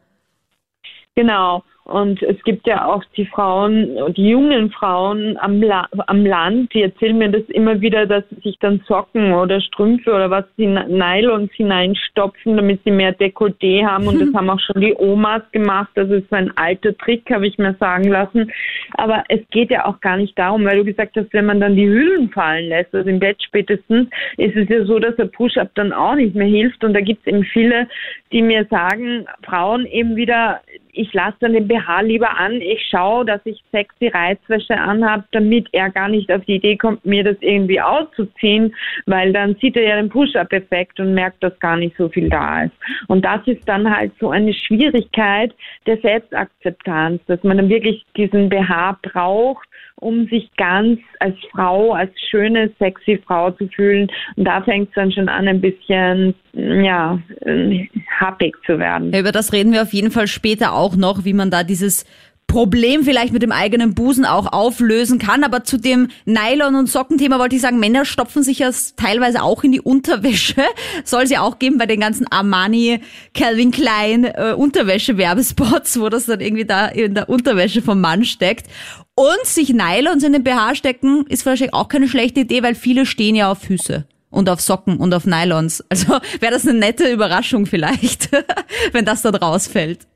Genau. 1.15 1.63
Und 1.91 2.23
es 2.23 2.41
gibt 2.43 2.65
ja 2.67 2.85
auch 2.85 3.03
die 3.17 3.25
Frauen, 3.25 4.13
die 4.15 4.29
jungen 4.29 4.71
Frauen 4.71 5.37
am, 5.39 5.61
La 5.61 5.87
am 6.07 6.25
Land, 6.25 6.73
die 6.73 6.83
erzählen 6.83 7.17
mir 7.17 7.29
das 7.29 7.43
immer 7.49 7.81
wieder, 7.81 8.05
dass 8.05 8.23
sie 8.29 8.41
sich 8.41 8.57
dann 8.59 8.81
Socken 8.87 9.33
oder 9.33 9.59
Strümpfe 9.59 10.11
oder 10.13 10.29
was 10.29 10.45
sie 10.57 10.67
Nylons 10.67 11.51
hineinstopfen, 11.53 12.55
damit 12.55 12.81
sie 12.83 12.91
mehr 12.91 13.13
Dekolleté 13.13 13.85
haben. 13.85 14.07
Und 14.07 14.21
das 14.21 14.33
haben 14.35 14.49
auch 14.49 14.59
schon 14.59 14.81
die 14.81 14.95
Omas 14.97 15.41
gemacht. 15.51 15.89
Das 15.95 16.09
ist 16.09 16.29
so 16.29 16.35
ein 16.35 16.55
alter 16.57 16.97
Trick, 16.97 17.29
habe 17.29 17.47
ich 17.47 17.57
mir 17.57 17.75
sagen 17.79 18.05
lassen. 18.05 18.51
Aber 18.93 19.23
es 19.27 19.41
geht 19.51 19.69
ja 19.71 19.85
auch 19.85 19.99
gar 19.99 20.17
nicht 20.17 20.37
darum, 20.37 20.65
weil 20.65 20.77
du 20.77 20.85
gesagt 20.85 21.15
hast, 21.17 21.33
wenn 21.33 21.45
man 21.45 21.59
dann 21.59 21.75
die 21.75 21.87
Hüllen 21.87 22.29
fallen 22.29 22.69
lässt, 22.69 22.95
also 22.95 23.09
im 23.09 23.19
Bett 23.19 23.41
spätestens, 23.43 24.07
ist 24.37 24.55
es 24.55 24.69
ja 24.69 24.85
so, 24.85 24.99
dass 24.99 25.15
der 25.17 25.25
Push-Up 25.25 25.71
dann 25.75 25.91
auch 25.91 26.15
nicht 26.15 26.35
mehr 26.35 26.47
hilft. 26.47 26.83
Und 26.83 26.93
da 26.93 27.01
gibt 27.01 27.21
es 27.21 27.33
eben 27.33 27.43
viele, 27.43 27.87
die 28.31 28.41
mir 28.41 28.65
sagen, 28.69 29.25
Frauen 29.43 29.85
eben 29.85 30.15
wieder, 30.15 30.61
ich 30.93 31.13
lasse 31.13 31.37
dann 31.39 31.53
den 31.53 31.67
BH 31.67 31.80
lieber 32.01 32.37
an, 32.37 32.53
ich 32.61 32.85
schaue, 32.89 33.25
dass 33.25 33.41
ich 33.45 33.63
sexy 33.71 34.07
Reizwäsche 34.07 34.77
anhabe, 34.77 35.23
damit 35.31 35.67
er 35.71 35.89
gar 35.89 36.07
nicht 36.07 36.31
auf 36.31 36.43
die 36.45 36.55
Idee 36.55 36.77
kommt, 36.77 37.05
mir 37.05 37.23
das 37.23 37.37
irgendwie 37.41 37.81
auszuziehen, 37.81 38.75
weil 39.05 39.33
dann 39.33 39.55
sieht 39.61 39.77
er 39.77 39.83
ja 39.83 39.95
den 39.95 40.09
Push-Up-Effekt 40.09 40.99
und 40.99 41.13
merkt, 41.13 41.43
dass 41.43 41.59
gar 41.59 41.77
nicht 41.77 41.95
so 41.97 42.09
viel 42.09 42.29
da 42.29 42.63
ist. 42.63 42.73
Und 43.07 43.23
das 43.25 43.41
ist 43.45 43.67
dann 43.67 43.89
halt 43.89 44.11
so 44.19 44.31
eine 44.31 44.53
Schwierigkeit 44.53 45.53
der 45.85 45.97
Selbstakzeptanz, 45.97 47.21
dass 47.25 47.43
man 47.43 47.57
dann 47.57 47.69
wirklich 47.69 48.05
diesen 48.15 48.49
BH 48.49 48.99
braucht, 49.01 49.67
um 50.01 50.27
sich 50.27 50.49
ganz 50.57 50.99
als 51.19 51.35
Frau, 51.51 51.93
als 51.93 52.11
schöne, 52.29 52.71
sexy 52.79 53.21
Frau 53.25 53.51
zu 53.51 53.67
fühlen. 53.67 54.09
Und 54.35 54.45
da 54.45 54.61
fängt 54.61 54.89
es 54.89 54.95
dann 54.95 55.11
schon 55.11 55.29
an, 55.29 55.47
ein 55.47 55.61
bisschen, 55.61 56.33
ja, 56.53 57.19
äh, 57.41 57.87
happig 58.19 58.55
zu 58.65 58.79
werden. 58.79 59.13
Ja, 59.13 59.19
über 59.19 59.31
das 59.31 59.53
reden 59.53 59.71
wir 59.71 59.83
auf 59.83 59.93
jeden 59.93 60.11
Fall 60.11 60.27
später 60.27 60.73
auch 60.73 60.95
noch, 60.95 61.23
wie 61.23 61.33
man 61.33 61.51
da 61.51 61.63
dieses 61.63 62.05
Problem 62.51 63.05
vielleicht 63.05 63.31
mit 63.31 63.43
dem 63.43 63.53
eigenen 63.53 63.93
Busen 63.93 64.25
auch 64.25 64.51
auflösen 64.51 65.19
kann. 65.19 65.45
Aber 65.45 65.63
zu 65.63 65.77
dem 65.77 66.09
Nylon- 66.25 66.75
und 66.75 66.89
Sockenthema 66.89 67.39
wollte 67.39 67.55
ich 67.55 67.61
sagen, 67.61 67.79
Männer 67.79 68.03
stopfen 68.03 68.43
sich 68.43 68.59
ja 68.59 68.69
teilweise 68.97 69.41
auch 69.41 69.63
in 69.63 69.71
die 69.71 69.79
Unterwäsche. 69.79 70.61
Soll 71.05 71.27
sie 71.27 71.37
auch 71.37 71.59
geben 71.59 71.77
bei 71.77 71.85
den 71.85 72.01
ganzen 72.01 72.27
Armani, 72.29 72.99
Calvin 73.33 73.71
Klein 73.71 74.25
äh, 74.25 74.53
Unterwäsche-Werbespots, 74.57 76.01
wo 76.01 76.09
das 76.09 76.25
dann 76.25 76.41
irgendwie 76.41 76.65
da 76.65 76.87
in 76.87 77.15
der 77.15 77.29
Unterwäsche 77.29 77.81
vom 77.81 78.01
Mann 78.01 78.25
steckt. 78.25 78.67
Und 79.15 79.45
sich 79.45 79.69
Nylons 79.69 80.23
in 80.23 80.33
den 80.33 80.43
BH 80.43 80.75
stecken 80.75 81.25
ist 81.29 81.45
wahrscheinlich 81.45 81.73
auch 81.73 81.87
keine 81.87 82.09
schlechte 82.09 82.41
Idee, 82.41 82.63
weil 82.63 82.75
viele 82.75 83.05
stehen 83.05 83.35
ja 83.35 83.49
auf 83.49 83.59
Füße. 83.59 84.05
Und 84.29 84.49
auf 84.49 84.59
Socken 84.59 84.97
und 84.97 85.13
auf 85.13 85.25
Nylons. 85.25 85.85
Also 85.87 86.19
wäre 86.41 86.51
das 86.51 86.67
eine 86.67 86.77
nette 86.77 87.09
Überraschung 87.09 87.65
vielleicht, 87.65 88.29
wenn 88.91 89.05
das 89.05 89.21
dann 89.21 89.35
rausfällt. 89.35 90.10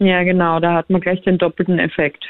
Ja, 0.00 0.22
genau, 0.22 0.60
da 0.60 0.74
hat 0.74 0.88
man 0.90 1.00
gleich 1.00 1.22
den 1.22 1.38
doppelten 1.38 1.78
Effekt. 1.78 2.24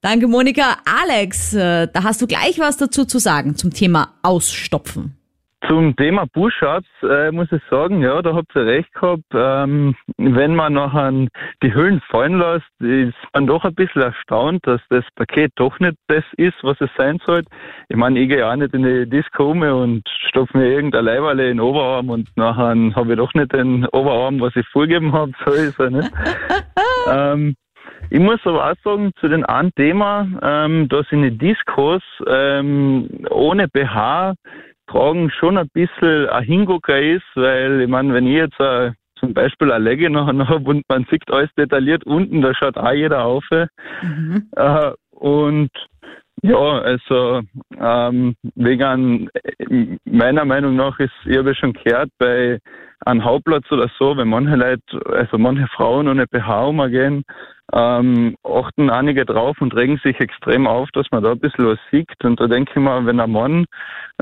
Danke, 0.00 0.28
Monika. 0.28 0.76
Alex, 0.84 1.54
äh, 1.54 1.88
da 1.92 2.04
hast 2.04 2.22
du 2.22 2.26
gleich 2.26 2.58
was 2.58 2.76
dazu 2.76 3.04
zu 3.04 3.18
sagen 3.18 3.56
zum 3.56 3.72
Thema 3.72 4.14
Ausstopfen. 4.22 5.16
Zum 5.68 5.96
Thema 5.96 6.26
Push-Ups 6.26 6.88
äh, 7.02 7.30
muss 7.30 7.50
ich 7.50 7.62
sagen, 7.70 8.02
ja, 8.02 8.20
da 8.20 8.34
habt 8.34 8.54
ihr 8.54 8.66
recht 8.66 8.92
gehabt. 8.92 9.22
Ähm, 9.32 9.94
wenn 10.18 10.54
man 10.54 10.74
nachher 10.74 11.10
die 11.62 11.74
Hüllen 11.74 12.02
fallen 12.10 12.38
lässt, 12.38 12.68
ist 12.80 13.14
man 13.32 13.46
doch 13.46 13.64
ein 13.64 13.74
bisschen 13.74 14.02
erstaunt, 14.02 14.66
dass 14.66 14.80
das 14.90 15.04
Paket 15.14 15.52
doch 15.56 15.78
nicht 15.80 15.96
das 16.08 16.24
ist, 16.36 16.56
was 16.62 16.78
es 16.80 16.90
sein 16.98 17.18
sollte. 17.24 17.48
Ich 17.88 17.96
meine, 17.96 18.20
ich 18.20 18.28
gehe 18.28 18.46
auch 18.46 18.56
nicht 18.56 18.74
in 18.74 18.82
die 18.82 19.08
Disco 19.08 19.52
um 19.52 19.62
und 19.62 20.06
stopfe 20.28 20.58
mir 20.58 20.66
irgendein 20.66 21.04
Leiberle 21.04 21.50
in 21.50 21.56
den 21.56 21.60
Oberarm 21.60 22.10
und 22.10 22.28
nachher 22.36 22.74
habe 22.94 23.12
ich 23.12 23.16
doch 23.16 23.32
nicht 23.34 23.52
den 23.52 23.86
Oberarm, 23.86 24.40
was 24.40 24.54
ich 24.56 24.66
vorgegeben 24.68 25.12
habe. 25.12 25.32
So 25.44 25.52
ist 25.52 25.78
er 25.78 25.90
nicht. 25.90 26.10
ähm, 27.10 27.54
ich 28.10 28.20
muss 28.20 28.40
aber 28.44 28.70
auch 28.70 28.76
sagen, 28.84 29.12
zu 29.20 29.28
dem 29.28 29.44
einen 29.44 29.74
Thema, 29.74 30.28
ähm, 30.42 30.88
dass 30.88 31.06
in 31.10 31.22
den 31.22 31.38
Diskos 31.38 32.02
ähm, 32.26 33.08
ohne 33.30 33.68
BH 33.68 34.34
tragen 34.86 35.30
schon 35.30 35.58
ein 35.58 35.68
bisschen 35.72 36.28
ein 36.28 36.44
Hingucker 36.44 37.00
ist, 37.00 37.24
weil 37.34 37.82
ich 37.82 37.88
meine, 37.88 38.14
wenn 38.14 38.26
ich 38.26 38.36
jetzt 38.36 38.60
ein 38.60 38.94
zum 39.24 39.32
Beispiel 39.32 39.72
eine 39.72 39.84
Legge 39.84 40.10
noch 40.10 40.26
habe 40.26 40.70
und 40.70 40.82
man 40.88 41.06
sieht 41.10 41.30
alles 41.30 41.50
detailliert 41.56 42.04
unten, 42.04 42.42
da 42.42 42.54
schaut 42.54 42.76
auch 42.76 42.92
jeder 42.92 43.24
auf. 43.24 43.44
Mhm. 44.02 44.48
Äh, 44.56 44.90
und 45.10 45.70
ja, 46.42 46.78
also 46.80 47.40
ähm, 47.80 48.34
wegen 48.54 49.30
meiner 50.04 50.44
Meinung 50.44 50.76
nach 50.76 50.98
ist, 50.98 51.12
ich 51.24 51.38
habe 51.38 51.54
schon 51.54 51.72
gehört, 51.72 52.10
bei 52.18 52.58
einem 53.06 53.24
Hauptplatz 53.24 53.70
oder 53.70 53.90
so, 53.98 54.16
wenn 54.16 54.28
manche 54.28 54.56
Leute, 54.56 54.82
also 55.06 55.38
manche 55.38 55.66
Frauen 55.68 56.08
ohne 56.08 56.26
BH 56.26 56.66
umgehen, 56.66 57.24
ähm, 57.72 58.36
achten 58.44 58.90
einige 58.90 59.24
drauf 59.24 59.56
und 59.60 59.74
regen 59.74 59.98
sich 60.04 60.20
extrem 60.20 60.66
auf, 60.66 60.88
dass 60.92 61.06
man 61.10 61.22
da 61.22 61.32
ein 61.32 61.40
bisschen 61.40 61.66
was 61.66 61.78
sieht. 61.90 62.12
Und 62.22 62.38
da 62.40 62.46
denke 62.46 62.72
ich 62.74 62.80
mal, 62.80 63.06
wenn 63.06 63.20
ein 63.20 63.30
Mann, 63.30 63.64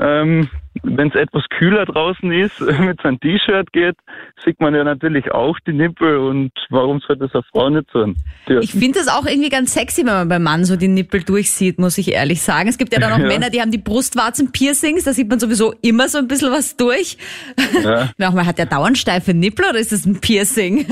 ähm, 0.01 0.49
wenn 0.81 1.09
es 1.09 1.15
etwas 1.15 1.43
kühler 1.49 1.85
draußen 1.85 2.31
ist, 2.31 2.59
mit 2.79 3.01
seinem 3.01 3.19
T-Shirt 3.19 3.71
geht, 3.73 3.95
sieht 4.43 4.59
man 4.59 4.73
ja 4.73 4.83
natürlich 4.83 5.31
auch 5.31 5.57
die 5.67 5.73
Nippel 5.73 6.17
und 6.17 6.51
warum 6.69 6.99
sollte 7.01 7.27
das 7.27 7.33
eine 7.35 7.43
Frau 7.51 7.69
nicht 7.69 7.89
tun? 7.89 8.15
Ich 8.61 8.71
finde 8.71 8.99
das 8.99 9.07
auch 9.07 9.25
irgendwie 9.25 9.49
ganz 9.49 9.73
sexy, 9.73 10.05
wenn 10.05 10.13
man 10.13 10.29
beim 10.29 10.43
Mann 10.43 10.65
so 10.65 10.75
die 10.75 10.87
Nippel 10.87 11.23
durchsieht, 11.23 11.79
muss 11.79 11.97
ich 11.97 12.13
ehrlich 12.13 12.41
sagen. 12.41 12.69
Es 12.69 12.77
gibt 12.77 12.93
ja 12.93 12.99
dann 12.99 13.11
auch 13.11 13.17
ja. 13.19 13.27
Männer, 13.27 13.49
die 13.49 13.61
haben 13.61 13.71
die 13.71 13.77
Brustwarzen-Piercings, 13.77 15.03
da 15.03 15.13
sieht 15.13 15.29
man 15.29 15.39
sowieso 15.39 15.73
immer 15.81 16.07
so 16.07 16.17
ein 16.17 16.27
bisschen 16.27 16.51
was 16.51 16.75
durch. 16.77 17.17
Ja. 17.83 18.09
man 18.31 18.45
hat 18.45 18.57
ja 18.57 18.65
dauernd 18.65 18.97
steife 18.97 19.33
Nippel 19.33 19.65
oder 19.69 19.79
ist 19.79 19.91
das 19.91 20.05
ein 20.05 20.19
Piercing? 20.19 20.85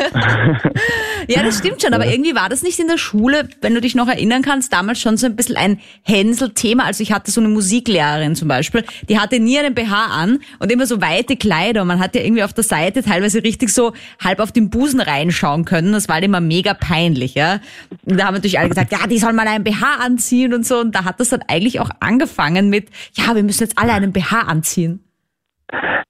Ja, 1.28 1.44
das 1.44 1.60
stimmt 1.60 1.82
schon, 1.82 1.94
aber 1.94 2.08
irgendwie 2.08 2.36
war 2.36 2.50
das 2.50 2.63
nicht 2.63 2.80
in 2.80 2.88
der 2.88 2.98
Schule, 2.98 3.48
wenn 3.62 3.74
du 3.74 3.82
dich 3.82 3.96
noch 3.96 4.08
erinnern 4.08 4.42
kannst, 4.42 4.74
damals 4.74 5.00
schon 5.00 5.18
so 5.18 5.25
ein 5.25 5.36
bisschen 5.36 5.58
ein 5.58 5.80
Hänsel-Thema. 6.04 6.86
Also 6.86 7.04
ich 7.04 7.12
hatte 7.12 7.32
so 7.32 7.42
eine 7.42 7.50
Musiklehrerin 7.50 8.36
zum 8.36 8.48
Beispiel, 8.48 8.84
die 9.10 9.20
hatte 9.20 9.40
nie 9.40 9.60
einen 9.60 9.74
BH 9.74 10.06
an 10.06 10.40
und 10.60 10.72
immer 10.72 10.86
so 10.86 11.01
weite 11.01 11.36
Kleider. 11.36 11.82
Und 11.82 11.88
man 11.88 12.00
hat 12.00 12.16
ja 12.16 12.22
irgendwie 12.22 12.44
auf 12.44 12.54
der 12.54 12.63
Seite 12.63 13.04
teilweise 13.04 13.44
richtig 13.44 13.70
so 13.70 13.94
halb 14.24 14.40
auf 14.40 14.51
den 14.51 14.70
Busen 14.70 15.00
reinschauen 15.00 15.66
können. 15.66 15.92
Das 15.92 16.08
war 16.08 16.16
halt 16.16 16.25
immer 16.25 16.42
mega 16.42 16.74
peinlich, 16.74 17.36
ja. 17.36 17.60
Und 18.06 18.20
da 18.20 18.25
haben 18.25 18.36
natürlich 18.36 18.60
alle 18.60 18.70
gesagt, 18.70 18.92
ja, 18.92 19.08
die 19.08 19.20
soll 19.20 19.34
mal 19.34 19.48
einen 19.48 19.63
BH 19.63 19.96
anziehen 20.00 20.54
und 20.54 20.66
so. 20.66 20.80
Und 20.80 20.96
da 20.96 21.04
hat 21.04 21.20
das 21.20 21.30
dann 21.30 21.44
eigentlich 21.48 21.80
auch 21.80 21.90
angefangen 22.00 22.70
mit, 22.70 22.90
ja, 23.13 23.36
wir 23.36 23.44
müssen 23.44 23.63
jetzt 23.63 23.78
alle 23.78 23.94
einen 23.94 24.12
BH 24.12 24.42
anziehen. 24.42 25.04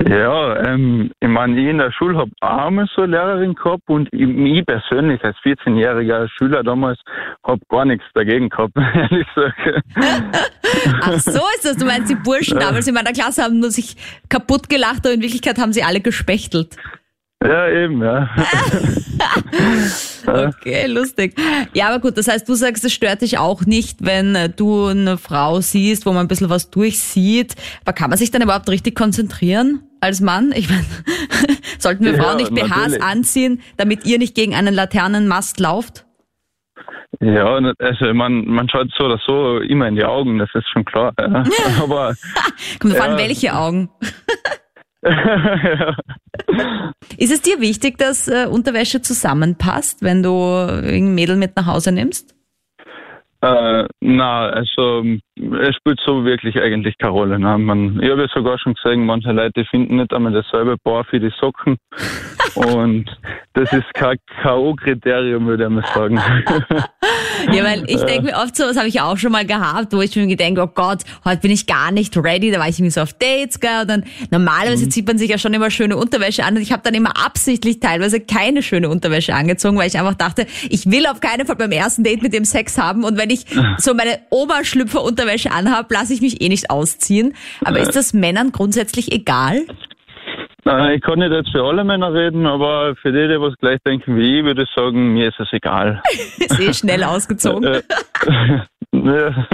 Ja, 0.08 0.58
ähm, 0.66 1.12
ich 1.20 1.30
meine, 1.30 1.60
ich 1.60 1.68
in 1.68 1.78
der 1.78 1.92
Schule 1.92 2.18
habe 2.18 2.32
einmal 2.42 2.88
so 2.96 3.04
eine 3.04 3.12
Lehrerin 3.12 3.54
gehabt 3.54 3.84
und 3.88 4.10
ich, 4.12 4.22
ich 4.22 4.66
persönlich 4.66 5.24
als 5.24 5.38
14-jähriger 5.38 6.28
Schüler 6.38 6.64
damals 6.64 7.00
habe 7.44 7.62
gar 7.70 7.86
nichts 7.86 8.06
dagegen 8.14 8.50
gehabt, 8.50 8.74
ehrlich 8.96 9.28
gesagt. 9.36 9.84
Ach 11.04 11.20
so 11.20 11.42
ist 11.56 11.66
das. 11.66 11.78
Du 11.78 11.86
meinst, 11.86 12.10
die 12.10 12.16
Burschen 12.16 12.60
damals 12.60 12.88
in 12.88 12.94
meiner 12.94 13.14
Klasse 13.14 13.44
haben 13.44 13.60
nur 13.60 13.72
sich 13.72 13.96
kaputt 14.30 14.70
gelacht, 14.70 15.06
aber 15.06 15.14
in 15.14 15.22
Wirklichkeit 15.22 15.60
haben 15.60 15.74
sie 15.74 15.84
alle 15.84 16.02
gespechtelt. 16.02 16.76
Ja, 17.44 17.68
eben, 17.70 18.04
ja. 18.04 18.30
okay, 20.28 20.86
lustig. 20.86 21.34
Ja, 21.74 21.88
aber 21.90 22.00
gut, 22.00 22.18
das 22.18 22.28
heißt, 22.28 22.48
du 22.48 22.54
sagst, 22.54 22.86
es 22.86 22.94
stört 22.94 23.22
dich 23.22 23.40
auch 23.40 23.66
nicht, 23.66 24.06
wenn 24.06 24.36
äh, 24.36 24.50
du 24.50 24.86
eine 24.86 25.18
Frau 25.18 25.60
siehst, 25.60 26.06
wo 26.06 26.12
man 26.12 26.26
ein 26.26 26.28
bisschen 26.28 26.52
was 26.52 26.70
durchsieht. 26.70 27.56
Aber 27.84 27.94
kann 27.94 28.12
man 28.12 28.20
sich 28.20 28.30
dann 28.30 28.44
überhaupt 28.44 28.70
richtig 28.70 28.96
konzentrieren 28.96 29.82
als 30.02 30.22
Mann? 30.22 30.54
Ich 30.56 30.70
meine, 30.70 30.86
sollten 31.80 32.06
wir 32.06 32.14
Frauen 32.14 32.38
nicht 32.38 32.54
BHs 32.54 32.70
natürlich. 32.70 33.04
anziehen, 33.04 33.62
damit 33.78 34.06
ihr 34.06 34.20
nicht 34.20 34.36
gegen 34.36 34.54
einen 34.54 34.76
Laternenmast 34.76 35.60
lauft? 35.60 36.06
Ja, 37.22 37.60
also 37.80 38.14
man, 38.14 38.46
man 38.46 38.70
schaut 38.70 38.90
so 38.98 39.06
oder 39.06 39.20
so 39.26 39.60
immer 39.60 39.88
in 39.88 39.96
die 39.96 40.06
Augen, 40.06 40.38
das 40.38 40.50
ist 40.54 40.70
schon 40.72 40.86
klar. 40.86 41.12
Ja. 41.20 41.44
Aber 41.82 42.14
Kommt 42.80 42.96
ja. 42.96 43.04
an, 43.04 43.18
welche 43.18 43.54
Augen. 43.54 43.90
Ist 47.18 47.32
es 47.32 47.42
dir 47.42 47.60
wichtig, 47.60 47.98
dass 47.98 48.28
äh, 48.28 48.46
Unterwäsche 48.46 49.02
zusammenpasst, 49.02 50.04
wenn 50.04 50.22
du 50.22 50.32
ein 50.34 51.16
Mädel 51.16 51.38
mit 51.38 51.56
nach 51.56 51.66
Hause 51.66 51.92
nimmst? 51.92 52.36
Äh, 53.42 53.86
na, 54.00 54.50
also 54.50 55.04
es 55.42 55.76
spielt 55.76 56.00
so 56.06 56.24
wirklich 56.24 56.56
eigentlich 56.58 56.98
keine 56.98 57.14
Rolle. 57.14 57.40
Ne? 57.40 57.58
Man, 57.58 58.00
ich 58.02 58.10
habe 58.10 58.22
ja 58.22 58.28
sogar 58.34 58.60
schon 58.60 58.76
gesehen, 58.76 59.06
manche 59.06 59.32
Leute 59.32 59.66
finden 59.66 59.98
nicht 59.98 60.14
einmal 60.14 60.32
dasselbe 60.32 60.78
Paar 60.78 61.04
für 61.06 61.20
die 61.20 61.32
Socken. 61.40 61.78
Und 62.56 63.06
das 63.54 63.72
ist 63.72 63.94
kein 63.94 64.18
K.O.-Kriterium, 64.42 65.46
würde 65.46 65.64
ich 65.64 65.70
mal 65.70 65.86
sagen. 65.94 66.16
ja, 67.54 67.64
weil 67.64 67.84
ich 67.88 68.02
denke 68.04 68.24
mir 68.24 68.36
oft 68.36 68.56
so, 68.56 68.64
das 68.64 68.78
habe 68.78 68.90
ich 68.90 69.00
auch 69.00 69.18
schon 69.18 69.32
mal 69.32 69.46
gehabt, 69.46 69.94
wo 69.94 70.02
ich 70.02 70.14
mir 70.16 70.36
denke, 70.36 70.62
oh 70.62 70.68
Gott, 70.68 71.04
heute 71.24 71.42
bin 71.42 71.52
ich 71.52 71.66
gar 71.66 71.92
nicht 71.92 72.16
ready, 72.18 72.52
da 72.52 72.60
war 72.60 72.68
ich 72.68 72.78
irgendwie 72.78 72.92
so 72.92 73.02
auf 73.02 73.14
Dates, 73.14 73.60
gell, 73.60 73.82
und 73.82 73.90
dann 73.90 74.04
normalerweise 74.32 74.86
mhm. 74.86 74.92
zieht 74.92 75.08
man 75.08 75.18
sich 75.18 75.30
ja 75.30 75.38
schon 75.38 75.54
immer 75.54 75.72
schöne 75.72 75.96
Unterwäsche 75.96 76.44
an 76.44 76.56
und 76.56 76.62
ich 76.62 76.74
habe 76.74 76.82
dann 76.84 76.94
immer 76.94 77.14
absichtlich 77.26 77.80
teilweise 77.80 78.20
keine 78.20 78.62
schöne 78.62 78.90
Unterwäsche 78.90 79.34
angezogen, 79.34 79.78
weil 79.78 79.88
ich 79.88 79.98
einfach 79.98 80.16
dachte, 80.16 80.46
ich 80.70 80.92
will 80.92 81.06
auf 81.08 81.22
keinen 81.22 81.48
Fall 81.48 81.56
beim 81.56 81.72
ersten 81.72 82.04
Date 82.04 82.22
mit 82.22 82.34
dem 82.34 82.44
Sex 82.44 82.78
haben 82.78 83.06
und 83.06 83.18
wenn 83.18 83.30
ich 83.30 83.46
so 83.78 83.94
meine 83.94 84.20
Oberschlüpfer-Unterwäsche 84.30 85.31
anhabe, 85.52 85.94
lasse 85.94 86.14
ich 86.14 86.22
mich 86.22 86.42
eh 86.42 86.50
nicht 86.50 86.70
ausziehen. 86.70 87.34
Aber 87.64 87.80
ist 87.80 87.96
das 87.96 88.14
Männern 88.14 88.52
grundsätzlich 88.52 89.12
egal? 89.12 89.66
Nein, 90.64 90.96
ich 90.96 91.02
kann 91.02 91.18
nicht 91.20 91.32
jetzt 91.32 91.52
für 91.52 91.64
alle 91.64 91.84
Männer 91.84 92.14
reden, 92.14 92.46
aber 92.46 92.96
für 92.96 93.12
die, 93.12 93.28
die 93.28 93.42
was 93.42 93.56
gleich 93.58 93.80
denken 93.86 94.16
wie 94.16 94.40
ich, 94.40 94.46
würde 94.46 94.64
ich 94.64 94.70
sagen, 94.76 95.14
mir 95.14 95.30
ist 95.30 95.40
es 95.40 95.52
egal. 95.54 96.02
ist 96.38 96.60
eh 96.60 96.74
schnell 96.74 97.04
ausgezogen. 97.04 97.64
Äh, 97.64 97.82
ja. 98.94 99.48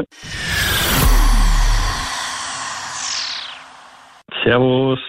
Servus. 4.43 4.99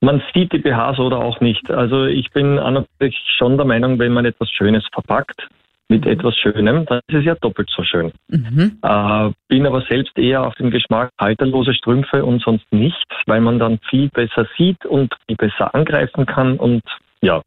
Man 0.00 0.22
sieht 0.32 0.52
die 0.52 0.58
BHs 0.58 0.98
oder 0.98 1.18
auch 1.18 1.40
nicht. 1.40 1.70
Also 1.70 2.04
ich 2.04 2.30
bin 2.30 2.58
an 2.58 2.76
und 2.76 2.86
für 2.98 3.06
sich 3.06 3.16
schon 3.36 3.56
der 3.56 3.66
Meinung, 3.66 3.98
wenn 3.98 4.12
man 4.12 4.24
etwas 4.24 4.50
Schönes 4.50 4.84
verpackt, 4.92 5.48
mit 5.88 6.06
etwas 6.06 6.36
Schönem, 6.36 6.84
dann 6.86 7.00
ist 7.08 7.18
es 7.18 7.24
ja 7.24 7.34
doppelt 7.34 7.70
so 7.74 7.82
schön. 7.82 8.12
Mhm. 8.28 8.78
Äh, 8.82 9.30
bin 9.48 9.66
aber 9.66 9.82
selbst 9.88 10.16
eher 10.18 10.46
auf 10.46 10.54
den 10.56 10.70
Geschmack 10.70 11.10
halterlose 11.18 11.74
Strümpfe 11.74 12.24
und 12.24 12.42
sonst 12.42 12.64
nichts, 12.70 12.98
weil 13.26 13.40
man 13.40 13.58
dann 13.58 13.78
viel 13.88 14.08
besser 14.10 14.46
sieht 14.56 14.84
und 14.84 15.14
viel 15.26 15.36
besser 15.36 15.74
angreifen 15.74 16.26
kann 16.26 16.58
und 16.58 16.82
ja, 17.20 17.42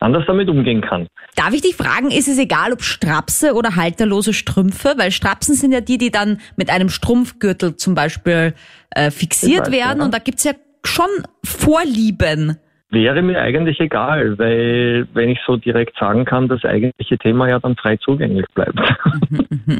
anders 0.00 0.24
damit 0.26 0.48
umgehen 0.48 0.82
kann. 0.82 1.06
Darf 1.36 1.54
ich 1.54 1.62
dich 1.62 1.76
fragen, 1.76 2.10
ist 2.10 2.28
es 2.28 2.38
egal, 2.38 2.72
ob 2.72 2.82
Strapse 2.82 3.54
oder 3.54 3.76
halterlose 3.76 4.34
Strümpfe? 4.34 4.94
Weil 4.98 5.12
Strapsen 5.12 5.54
sind 5.54 5.72
ja 5.72 5.80
die, 5.80 5.96
die 5.96 6.10
dann 6.10 6.40
mit 6.56 6.70
einem 6.70 6.90
Strumpfgürtel 6.90 7.76
zum 7.76 7.94
Beispiel 7.94 8.54
äh, 8.90 9.10
fixiert 9.10 9.66
weiß, 9.66 9.72
werden 9.72 9.98
ja. 10.00 10.04
und 10.04 10.12
da 10.12 10.18
gibt's 10.18 10.44
ja 10.44 10.52
schon 10.84 11.08
Vorlieben. 11.42 12.58
Wäre 12.94 13.22
mir 13.22 13.40
eigentlich 13.40 13.80
egal, 13.80 14.38
weil 14.38 15.06
wenn 15.14 15.30
ich 15.30 15.38
so 15.46 15.56
direkt 15.56 15.98
sagen 15.98 16.24
kann, 16.24 16.46
das 16.46 16.64
eigentliche 16.64 17.18
Thema 17.18 17.48
ja 17.48 17.58
dann 17.58 17.74
frei 17.76 17.96
zugänglich 17.96 18.46
bleibt. 18.54 18.78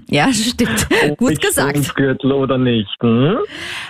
Ja, 0.08 0.32
stimmt. 0.32 0.86
Ob 1.10 1.18
Gut 1.18 1.40
gesagt. 1.40 1.94
Gürtel 1.94 2.32
oder 2.32 2.56
nicht. 2.56 2.90
Hm? 3.00 3.38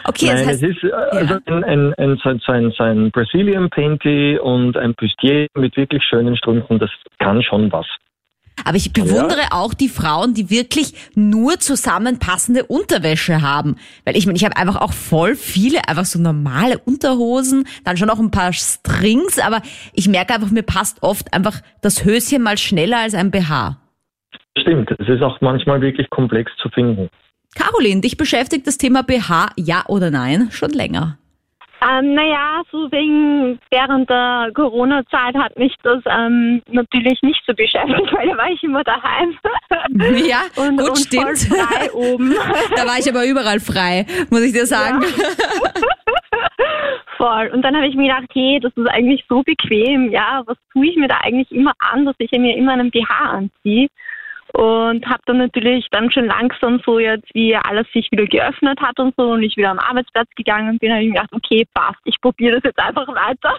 Okay, 0.05 0.27
Nein, 0.27 0.37
das 0.37 0.47
heißt, 0.47 0.63
es 0.63 0.77
ist 0.77 0.85
äh, 0.85 0.93
also 0.93 1.35
ja. 1.35 1.41
ein, 1.47 1.65
ein, 1.65 1.95
ein, 1.95 2.17
so 2.19 2.53
ein, 2.53 2.73
so 2.77 2.83
ein 2.83 3.11
Brazilian 3.11 3.71
Panty 3.71 4.39
und 4.39 4.77
ein 4.77 4.95
Bustier 4.95 5.47
mit 5.57 5.77
wirklich 5.77 6.03
schönen 6.03 6.37
Strümpfen, 6.37 6.79
das 6.79 6.91
kann 7.19 7.43
schon 7.43 7.71
was. 7.73 7.87
Aber 8.65 8.77
ich 8.77 8.93
bewundere 8.93 9.41
ja. 9.41 9.49
auch 9.53 9.75
die 9.75 9.89
Frauen, 9.89 10.35
die 10.35 10.49
wirklich 10.49 10.95
nur 11.15 11.59
zusammenpassende 11.59 12.65
Unterwäsche 12.65 13.43
haben. 13.43 13.77
Weil 14.05 14.17
ich 14.17 14.27
meine, 14.27 14.37
ich 14.37 14.45
habe 14.45 14.57
einfach 14.57 14.77
auch 14.77 14.93
voll 14.93 15.35
viele, 15.35 15.89
einfach 15.89 16.05
so 16.05 16.19
normale 16.19 16.79
Unterhosen, 16.79 17.67
dann 17.85 17.97
schon 17.97 18.11
auch 18.11 18.21
ein 18.21 18.31
paar 18.31 18.53
Strings, 18.53 19.39
aber 19.39 19.61
ich 19.93 20.09
merke 20.09 20.35
einfach, 20.35 20.51
mir 20.51 20.63
passt 20.63 21.03
oft 21.03 21.35
einfach 21.35 21.61
das 21.83 22.05
Höschen 22.05 22.43
mal 22.43 22.57
schneller 22.57 22.99
als 22.99 23.15
ein 23.15 23.31
BH. 23.31 23.79
Stimmt, 24.57 24.91
es 24.93 25.09
ist 25.09 25.23
auch 25.23 25.41
manchmal 25.41 25.81
wirklich 25.81 26.09
komplex 26.11 26.53
zu 26.63 26.69
finden. 26.69 27.09
Caroline, 27.57 28.01
dich 28.01 28.17
beschäftigt 28.17 28.67
das 28.67 28.79
Thema 28.79 29.03
BH, 29.03 29.51
ja 29.57 29.85
oder 29.89 30.11
nein, 30.11 30.49
schon 30.51 30.71
länger? 30.71 31.19
Ähm, 31.83 32.15
naja, 32.15 32.63
so 32.71 32.91
wegen 32.91 33.59
während 33.71 34.09
der 34.09 34.51
Corona-Zeit 34.55 35.35
hat 35.35 35.59
mich 35.59 35.75
das 35.83 36.03
ähm, 36.07 36.63
natürlich 36.71 37.21
nicht 37.23 37.43
so 37.47 37.55
beschäftigt, 37.55 38.13
weil 38.13 38.29
da 38.29 38.37
war 38.39 38.51
ich 38.51 38.63
immer 38.63 38.85
daheim. 38.85 39.37
Ja, 40.27 40.43
und, 40.57 40.79
gut, 40.79 40.91
und 40.91 40.99
stimmt. 40.99 41.39
frei 41.39 41.91
oben. 41.93 42.35
Da 42.75 42.87
war 42.87 42.99
ich 42.99 43.09
aber 43.09 43.27
überall 43.27 43.61
frei, 43.61 44.07
muss 44.31 44.43
ich 44.43 44.53
dir 44.53 44.67
sagen. 44.67 45.03
Ja. 45.03 45.25
Voll. 47.17 47.51
Und 47.53 47.63
dann 47.63 47.77
habe 47.77 47.87
ich 47.87 47.95
mir 47.95 48.09
gedacht, 48.09 48.31
hey, 48.33 48.59
das 48.61 48.73
ist 48.77 48.89
eigentlich 48.89 49.25
so 49.29 49.43
bequem, 49.43 50.11
ja, 50.11 50.43
was 50.47 50.57
tue 50.73 50.87
ich 50.87 50.97
mir 50.97 51.09
da 51.09 51.19
eigentlich 51.23 51.51
immer 51.53 51.73
an, 51.79 52.07
dass 52.07 52.15
ich 52.19 52.31
mir 52.33 52.57
immer 52.57 52.73
einen 52.73 52.91
BH 52.91 53.15
anziehe? 53.15 53.89
Und 54.57 55.05
habe 55.07 55.21
dann 55.27 55.39
natürlich 55.39 55.89
dann 55.91 56.13
schon 56.13 56.27
langsam 56.27 56.81
so 56.87 57.01
jetzt, 57.01 57.27
wie 57.35 57.57
alles 57.57 57.89
sich 57.93 58.09
wieder 58.13 58.25
geöffnet 58.25 58.81
hat 58.81 59.01
und 59.01 59.13
so 59.17 59.33
und 59.33 59.43
ich 59.43 59.57
wieder 59.57 59.71
am 59.71 59.81
Arbeitsplatz 59.81 60.29
gegangen 60.37 60.79
bin, 60.79 60.93
habe 60.93 61.03
ich 61.03 61.09
mir 61.09 61.15
gedacht, 61.15 61.33
okay, 61.33 61.67
passt, 61.75 61.99
ich 62.05 62.21
probiere 62.21 62.61
das 62.61 62.63
jetzt 62.63 62.79
einfach 62.79 63.09
weiter. 63.09 63.57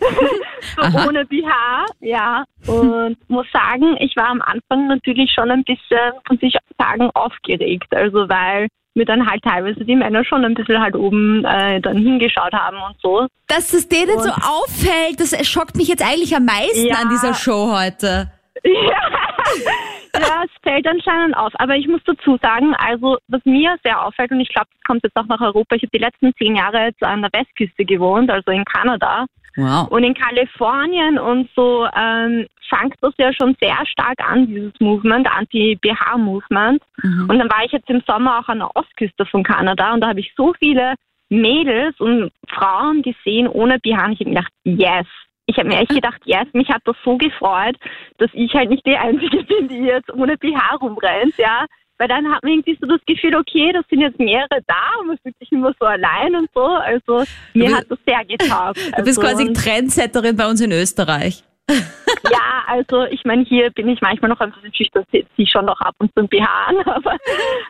so 0.92 1.08
ohne 1.08 1.26
BH, 1.26 1.86
ja. 1.98 2.44
Und 2.68 3.16
muss 3.28 3.46
sagen, 3.52 3.96
ich 3.98 4.14
war 4.14 4.28
am 4.28 4.40
Anfang 4.40 4.86
natürlich 4.86 5.32
schon 5.32 5.50
ein 5.50 5.64
bisschen, 5.64 6.12
muss 6.28 6.38
ich 6.40 6.56
sagen, 6.78 7.10
aufgeregt. 7.14 7.92
Also 7.92 8.28
weil 8.28 8.68
mir 8.94 9.04
dann 9.04 9.28
halt 9.28 9.42
teilweise 9.42 9.84
die 9.84 9.96
Männer 9.96 10.24
schon 10.24 10.44
ein 10.44 10.54
bisschen 10.54 10.80
halt 10.80 10.94
oben 10.94 11.44
äh, 11.44 11.80
dann 11.80 11.96
hingeschaut 11.96 12.52
haben 12.52 12.76
und 12.76 12.96
so. 13.02 13.26
Dass 13.48 13.72
das 13.72 13.88
denen 13.88 14.12
und 14.12 14.22
so 14.22 14.30
auffällt, 14.30 15.18
das 15.18 15.34
schockt 15.48 15.74
mich 15.74 15.88
jetzt 15.88 16.06
eigentlich 16.08 16.36
am 16.36 16.44
meisten 16.44 16.86
ja, 16.86 16.98
an 16.98 17.08
dieser 17.08 17.34
Show 17.34 17.76
heute. 17.76 18.30
Ja. 18.64 19.35
ja, 20.14 20.44
es 20.44 20.50
fällt 20.62 20.86
anscheinend 20.86 21.36
auf. 21.36 21.52
Aber 21.54 21.76
ich 21.76 21.88
muss 21.88 22.00
dazu 22.04 22.38
sagen, 22.42 22.74
also 22.74 23.18
was 23.28 23.44
mir 23.44 23.76
sehr 23.82 24.04
auffällt, 24.04 24.30
und 24.30 24.40
ich 24.40 24.48
glaube, 24.48 24.68
das 24.72 24.82
kommt 24.84 25.04
jetzt 25.04 25.16
auch 25.16 25.26
nach 25.26 25.40
Europa, 25.40 25.76
ich 25.76 25.82
habe 25.82 25.90
die 25.92 26.02
letzten 26.02 26.34
zehn 26.36 26.56
Jahre 26.56 26.86
jetzt 26.86 27.02
an 27.02 27.22
der 27.22 27.32
Westküste 27.32 27.84
gewohnt, 27.84 28.30
also 28.30 28.50
in 28.50 28.64
Kanada. 28.64 29.26
Wow. 29.56 29.88
Und 29.88 30.04
in 30.04 30.14
Kalifornien 30.14 31.18
und 31.18 31.48
so 31.56 31.86
ähm, 31.96 32.46
fängt 32.68 32.94
das 33.00 33.14
ja 33.16 33.32
schon 33.32 33.56
sehr 33.60 33.78
stark 33.86 34.18
an, 34.20 34.46
dieses 34.46 34.72
Movement, 34.80 35.26
Anti-BH-Movement. 35.30 36.82
Mhm. 37.02 37.30
Und 37.30 37.38
dann 37.38 37.48
war 37.48 37.64
ich 37.64 37.72
jetzt 37.72 37.88
im 37.88 38.02
Sommer 38.06 38.40
auch 38.40 38.48
an 38.48 38.58
der 38.58 38.76
Ostküste 38.76 39.24
von 39.24 39.42
Kanada 39.42 39.94
und 39.94 40.02
da 40.02 40.08
habe 40.08 40.20
ich 40.20 40.32
so 40.36 40.52
viele 40.58 40.94
Mädels 41.28 41.98
und 41.98 42.30
Frauen 42.48 43.02
gesehen 43.02 43.48
ohne 43.48 43.78
BH 43.78 44.04
und 44.04 44.12
ich 44.12 44.20
habe 44.20 44.30
gedacht, 44.30 44.52
yes. 44.64 45.06
Ich 45.46 45.56
habe 45.58 45.68
mir 45.68 45.78
echt 45.78 45.90
gedacht, 45.90 46.20
yes, 46.24 46.46
mich 46.52 46.68
hat 46.68 46.82
das 46.84 46.96
so 47.04 47.16
gefreut, 47.16 47.76
dass 48.18 48.30
ich 48.32 48.52
halt 48.52 48.68
nicht 48.68 48.84
die 48.84 48.96
Einzige 48.96 49.42
bin, 49.44 49.68
die 49.68 49.78
jetzt 49.78 50.12
ohne 50.12 50.36
BH 50.36 50.76
rumrennt, 50.80 51.36
ja. 51.38 51.66
Weil 51.98 52.08
dann 52.08 52.30
hat 52.30 52.42
man 52.42 52.52
irgendwie 52.52 52.76
so 52.78 52.86
das 52.86 53.00
Gefühl, 53.06 53.34
okay, 53.36 53.72
das 53.72 53.84
sind 53.88 54.00
jetzt 54.00 54.18
mehrere 54.18 54.60
da 54.66 55.00
und 55.00 55.06
man 55.06 55.18
fühlt 55.18 55.38
sich 55.38 55.50
immer 55.50 55.72
so 55.80 55.86
allein 55.86 56.34
und 56.34 56.50
so. 56.54 56.62
Also 56.62 57.24
mir 57.54 57.74
hat 57.74 57.86
das 57.88 57.98
sehr 58.06 58.22
getaugt. 58.24 58.78
Du 58.98 59.02
bist 59.02 59.18
also, 59.18 59.20
quasi 59.22 59.52
Trendsetterin 59.54 60.36
bei 60.36 60.46
uns 60.46 60.60
in 60.60 60.72
Österreich. 60.72 61.42
ja, 62.30 62.64
also 62.66 63.04
ich 63.04 63.24
meine, 63.24 63.44
hier 63.44 63.70
bin 63.70 63.88
ich 63.88 64.00
manchmal 64.00 64.30
noch 64.30 64.40
ein 64.40 64.52
bisschen 64.52 64.74
schüchtern, 64.74 65.04
ziehe 65.10 65.48
schon 65.48 65.64
noch 65.64 65.80
ab 65.80 65.94
und 65.98 66.12
zu 66.14 66.20
ein 66.20 66.28
BH 66.28 66.46
an, 66.68 66.76
aber, 66.86 67.16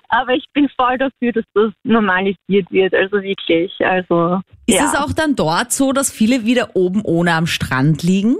aber 0.08 0.34
ich 0.34 0.44
bin 0.52 0.68
voll 0.78 0.98
dafür, 0.98 1.32
dass 1.32 1.44
das 1.54 1.72
normalisiert 1.84 2.70
wird, 2.70 2.94
also 2.94 3.22
wirklich. 3.22 3.72
Also, 3.80 4.40
Ist 4.66 4.78
ja. 4.78 4.84
es 4.84 4.94
auch 4.94 5.12
dann 5.12 5.34
dort 5.36 5.72
so, 5.72 5.92
dass 5.92 6.12
viele 6.12 6.44
wieder 6.44 6.70
oben 6.74 7.02
ohne 7.04 7.34
am 7.34 7.46
Strand 7.46 8.02
liegen? 8.02 8.36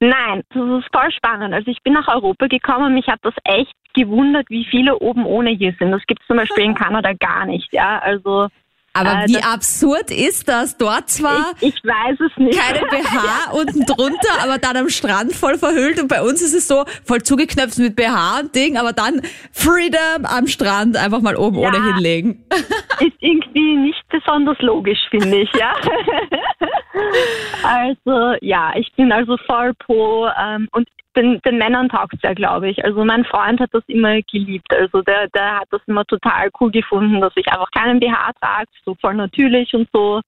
Nein, 0.00 0.42
das 0.50 0.62
ist 0.80 0.88
voll 0.92 1.12
spannend. 1.12 1.54
Also 1.54 1.70
ich 1.70 1.82
bin 1.82 1.92
nach 1.92 2.08
Europa 2.08 2.46
gekommen 2.46 2.86
und 2.86 2.94
mich 2.94 3.06
hat 3.06 3.20
das 3.22 3.34
echt 3.44 3.72
gewundert, 3.94 4.48
wie 4.48 4.64
viele 4.64 4.98
oben 4.98 5.24
ohne 5.26 5.50
hier 5.50 5.74
sind. 5.78 5.92
Das 5.92 6.02
gibt 6.06 6.22
es 6.22 6.26
zum 6.26 6.36
Beispiel 6.38 6.64
in 6.64 6.74
Kanada 6.74 7.12
gar 7.12 7.46
nicht, 7.46 7.72
ja. 7.72 7.98
Also 8.00 8.48
aber 8.94 9.24
äh, 9.24 9.28
wie 9.28 9.42
absurd 9.42 10.10
ist 10.10 10.48
das? 10.48 10.76
Dort 10.76 11.08
zwar 11.08 11.52
ich, 11.60 11.74
ich 11.74 11.84
weiß 11.84 12.18
es 12.20 12.36
nicht. 12.36 12.58
keine 12.58 12.80
BH 12.90 13.52
unten 13.52 13.86
drunter, 13.86 14.42
aber 14.42 14.58
dann 14.58 14.76
am 14.76 14.88
Strand 14.88 15.32
voll 15.32 15.58
verhüllt 15.58 16.00
und 16.00 16.08
bei 16.08 16.22
uns 16.22 16.42
ist 16.42 16.54
es 16.54 16.68
so 16.68 16.84
voll 17.04 17.22
zugeknöpft 17.22 17.78
mit 17.78 17.96
BH 17.96 18.40
und 18.40 18.54
Ding, 18.54 18.76
aber 18.76 18.92
dann 18.92 19.22
Freedom 19.52 20.24
am 20.24 20.46
Strand 20.46 20.96
einfach 20.96 21.20
mal 21.20 21.36
oben 21.36 21.58
ja, 21.58 21.68
ohne 21.68 21.82
hinlegen. 21.94 22.44
Ist 23.00 23.16
irgendwie 23.20 23.76
nicht 23.76 24.02
besonders 24.10 24.58
logisch, 24.60 25.00
finde 25.10 25.38
ich, 25.38 25.50
ja. 25.54 25.72
also 27.62 28.34
ja, 28.40 28.72
ich 28.76 28.92
bin 28.94 29.10
also 29.10 29.36
voll 29.46 29.72
pro 29.74 30.28
ähm, 30.38 30.68
und 30.72 30.86
den, 31.16 31.40
den 31.44 31.58
Männern 31.58 31.88
taugt 31.88 32.14
es 32.14 32.20
ja, 32.22 32.32
glaube 32.32 32.70
ich. 32.70 32.84
Also 32.84 33.04
mein 33.04 33.24
Freund 33.24 33.60
hat 33.60 33.70
das 33.72 33.82
immer 33.86 34.20
geliebt. 34.22 34.72
Also 34.74 35.02
der, 35.02 35.28
der 35.28 35.60
hat 35.60 35.68
das 35.70 35.80
immer 35.86 36.04
total 36.04 36.50
cool 36.60 36.70
gefunden, 36.70 37.20
dass 37.20 37.32
ich 37.36 37.46
einfach 37.48 37.70
keinen 37.70 38.00
BH 38.00 38.32
trage, 38.40 38.68
so 38.84 38.94
voll 39.00 39.14
natürlich 39.14 39.74
und 39.74 39.88
so. 39.92 40.20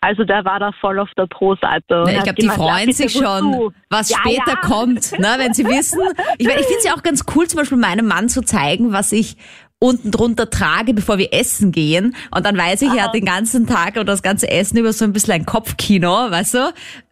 Also 0.00 0.24
der 0.24 0.44
war 0.44 0.60
da 0.60 0.70
voll 0.72 0.98
auf 0.98 1.08
der 1.16 1.26
Pro-Seite. 1.26 2.04
Ja, 2.06 2.18
ich 2.18 2.22
glaube, 2.24 2.34
die 2.34 2.48
freuen 2.48 2.92
sich 2.92 3.10
schon, 3.12 3.72
was 3.88 4.10
ja, 4.10 4.18
später 4.18 4.52
ja. 4.52 4.56
kommt, 4.56 5.18
ne, 5.18 5.36
wenn 5.38 5.54
sie 5.54 5.64
wissen. 5.64 6.02
Ich, 6.36 6.46
ich 6.46 6.52
finde 6.52 6.74
es 6.76 6.84
ja 6.84 6.92
auch 6.94 7.02
ganz 7.02 7.24
cool, 7.34 7.46
zum 7.46 7.60
Beispiel 7.60 7.78
meinem 7.78 8.06
Mann 8.06 8.28
zu 8.28 8.42
zeigen, 8.42 8.92
was 8.92 9.12
ich 9.12 9.38
unten 9.84 10.10
drunter 10.10 10.48
trage, 10.48 10.94
bevor 10.94 11.18
wir 11.18 11.32
essen 11.32 11.70
gehen. 11.70 12.16
Und 12.34 12.46
dann 12.46 12.56
weiß 12.56 12.82
ich, 12.82 12.88
Aha. 12.88 12.96
er 12.96 13.04
hat 13.04 13.14
den 13.14 13.26
ganzen 13.26 13.66
Tag 13.66 13.96
oder 13.96 14.04
das 14.04 14.22
ganze 14.22 14.50
Essen 14.50 14.78
über 14.78 14.92
so 14.92 15.04
ein 15.04 15.12
bisschen 15.12 15.34
ein 15.34 15.44
Kopfkino, 15.44 16.30
weißt 16.30 16.54
du? 16.54 16.58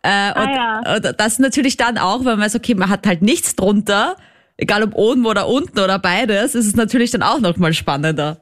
Äh, 0.03 0.33
und, 0.33 0.49
ah, 0.49 0.83
ja. 0.85 0.95
und 0.97 1.21
das 1.21 1.39
natürlich 1.39 1.77
dann 1.77 1.99
auch, 1.99 2.21
wenn 2.21 2.39
man 2.39 2.41
weiß, 2.41 2.57
okay, 2.57 2.75
man 2.75 2.89
hat 2.89 3.07
halt 3.07 3.21
nichts 3.21 3.57
drunter, 3.57 4.17
egal 4.57 4.83
ob 4.83 4.95
oben 4.95 5.27
oder 5.27 5.49
unten 5.49 5.79
oder 5.79 5.99
beides, 5.99 6.55
ist 6.55 6.67
es 6.67 6.75
natürlich 6.75 7.11
dann 7.11 7.23
auch 7.23 7.41
nochmal 7.41 7.75
spannender. 7.75 8.39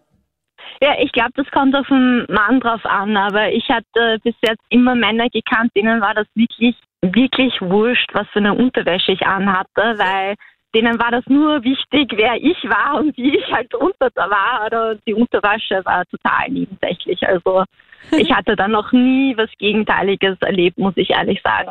Ja, 0.81 0.95
ich 1.03 1.13
glaube, 1.13 1.33
das 1.35 1.51
kommt 1.51 1.75
auf 1.75 1.87
den 1.89 2.25
Mann 2.29 2.61
drauf 2.61 2.85
an, 2.85 3.17
aber 3.17 3.53
ich 3.53 3.69
hatte 3.69 4.19
bis 4.23 4.35
jetzt 4.43 4.63
immer 4.71 4.95
Männer 4.95 5.29
gekannt, 5.29 5.73
denen 5.77 6.01
war 6.01 6.15
das 6.15 6.27
wirklich, 6.35 6.77
wirklich 7.03 7.53
wurscht, 7.61 8.09
was 8.15 8.27
für 8.29 8.39
eine 8.39 8.55
Unterwäsche 8.55 9.13
ich 9.13 9.27
anhatte, 9.27 9.99
weil 9.99 10.37
denen 10.75 10.99
war 10.99 11.11
das 11.11 11.27
nur 11.27 11.63
wichtig, 11.65 12.13
wer 12.15 12.37
ich 12.37 12.63
war 12.65 13.01
und 13.01 13.17
wie 13.17 13.37
ich 13.37 13.53
halt 13.53 13.75
unter 13.75 14.09
da 14.15 14.31
war. 14.31 14.67
Oder 14.67 14.95
die 15.07 15.15
Unterwäsche 15.15 15.85
war 15.85 16.05
total 16.07 16.49
nebensächlich. 16.51 17.23
Also 17.27 17.65
ich 18.17 18.33
hatte 18.33 18.57
da 18.57 18.69
noch 18.69 18.93
nie 18.93 19.37
was 19.37 19.51
Gegenteiliges 19.59 20.37
erlebt, 20.41 20.79
muss 20.79 20.97
ich 20.97 21.11
ehrlich 21.11 21.41
sagen. 21.43 21.71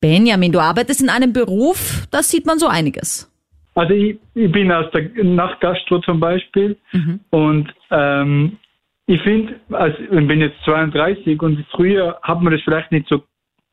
Benjamin, 0.00 0.52
du 0.52 0.60
arbeitest 0.60 1.02
in 1.02 1.08
einem 1.08 1.32
Beruf, 1.32 2.06
da 2.10 2.22
sieht 2.22 2.46
man 2.46 2.58
so 2.58 2.68
einiges. 2.68 3.32
Also 3.74 3.92
ich, 3.92 4.18
ich 4.34 4.50
bin 4.50 4.72
aus 4.72 4.90
der 4.92 5.10
Nachtgastro 5.22 5.98
zum 6.00 6.20
Beispiel 6.20 6.76
mhm. 6.92 7.20
und 7.30 7.74
ähm, 7.90 8.58
ich 9.06 9.20
finde, 9.22 9.60
also 9.70 9.96
ich 9.98 10.26
bin 10.26 10.40
jetzt 10.40 10.56
32 10.64 11.40
und 11.40 11.64
früher 11.70 12.18
hat 12.22 12.40
man 12.40 12.52
das 12.52 12.62
vielleicht 12.62 12.90
nicht 12.90 13.06
so 13.08 13.22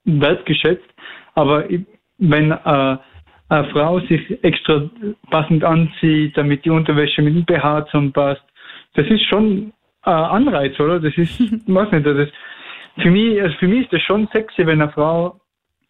wertgeschätzt, 0.04 0.88
aber 1.36 1.70
ich, 1.70 1.82
wenn 2.18 2.52
äh, 2.52 2.98
eine 3.54 3.70
Frau 3.70 4.00
sich 4.02 4.44
extra 4.44 4.90
passend 5.30 5.64
anzieht, 5.64 6.36
damit 6.36 6.66
die 6.66 6.70
Unterwäsche 6.70 7.22
mit 7.22 7.36
dem 7.36 7.46
BH 7.46 7.86
zusammenpasst. 7.88 8.44
Das 8.96 9.08
ist 9.08 9.24
schon 9.30 9.74
ein 10.02 10.12
Anreiz, 10.12 10.80
oder? 10.80 11.00
Das 11.00 11.16
ist, 11.18 11.40
weiß 11.68 11.92
nicht, 11.92 12.06
das 12.06 12.30
für 13.02 13.12
mich, 13.12 13.42
also 13.42 13.56
für 13.58 13.68
mich 13.68 13.84
ist 13.84 13.94
das 13.94 14.02
schon 14.02 14.28
sexy, 14.32 14.66
wenn 14.66 14.82
eine 14.82 14.92
Frau 14.92 15.40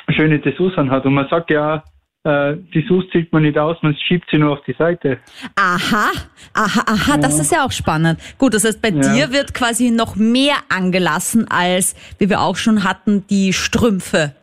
schöne 0.10 0.40
Dessous 0.40 0.76
hat. 0.78 1.06
Und 1.06 1.14
man 1.14 1.28
sagt 1.30 1.50
ja, 1.50 1.84
äh, 2.24 2.56
Dessous 2.74 3.06
zieht 3.12 3.32
man 3.34 3.44
nicht 3.44 3.58
aus, 3.58 3.78
man 3.82 3.96
schiebt 3.96 4.30
sie 4.32 4.38
nur 4.38 4.54
auf 4.54 4.64
die 4.66 4.74
Seite. 4.74 5.20
Aha, 5.56 6.12
aha, 6.54 6.84
aha, 6.86 7.16
ja. 7.16 7.18
das 7.18 7.40
ist 7.40 7.52
ja 7.52 7.66
auch 7.66 7.72
spannend. 7.72 8.20
Gut, 8.38 8.54
das 8.54 8.64
heißt, 8.64 8.82
bei 8.82 8.90
ja. 8.90 9.02
dir 9.02 9.34
wird 9.34 9.54
quasi 9.54 9.92
noch 9.92 10.16
mehr 10.16 10.56
angelassen 10.70 11.48
als, 11.50 11.96
wie 12.20 12.30
wir 12.30 12.42
auch 12.42 12.56
schon 12.56 12.84
hatten, 12.84 13.26
die 13.30 13.52
Strümpfe. 13.52 14.34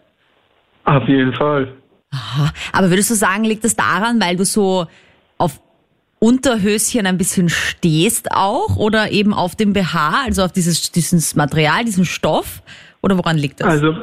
Auf 0.84 1.08
jeden 1.08 1.32
Fall. 1.34 1.79
Aha. 2.12 2.52
Aber 2.72 2.90
würdest 2.90 3.10
du 3.10 3.14
sagen, 3.14 3.44
liegt 3.44 3.64
das 3.64 3.76
daran, 3.76 4.20
weil 4.20 4.36
du 4.36 4.44
so 4.44 4.86
auf 5.38 5.60
Unterhöschen 6.18 7.06
ein 7.06 7.16
bisschen 7.16 7.48
stehst 7.48 8.28
auch 8.32 8.76
oder 8.76 9.10
eben 9.10 9.32
auf 9.32 9.56
dem 9.56 9.72
BH, 9.72 10.24
also 10.26 10.42
auf 10.44 10.52
dieses, 10.52 10.92
dieses 10.92 11.34
Material, 11.36 11.84
diesen 11.84 12.04
Stoff? 12.04 12.62
Oder 13.02 13.16
woran 13.16 13.38
liegt 13.38 13.60
das? 13.60 13.68
Also, 13.68 13.94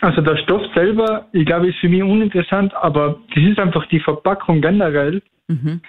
also 0.00 0.20
der 0.20 0.36
Stoff 0.38 0.62
selber, 0.74 1.26
ich 1.32 1.44
glaube, 1.46 1.68
ist 1.68 1.78
für 1.78 1.88
mich 1.88 2.02
uninteressant, 2.02 2.72
aber 2.74 3.18
das 3.34 3.44
ist 3.44 3.58
einfach 3.58 3.86
die 3.86 4.00
Verpackung 4.00 4.60
generell. 4.60 5.22
Mhm. 5.48 5.80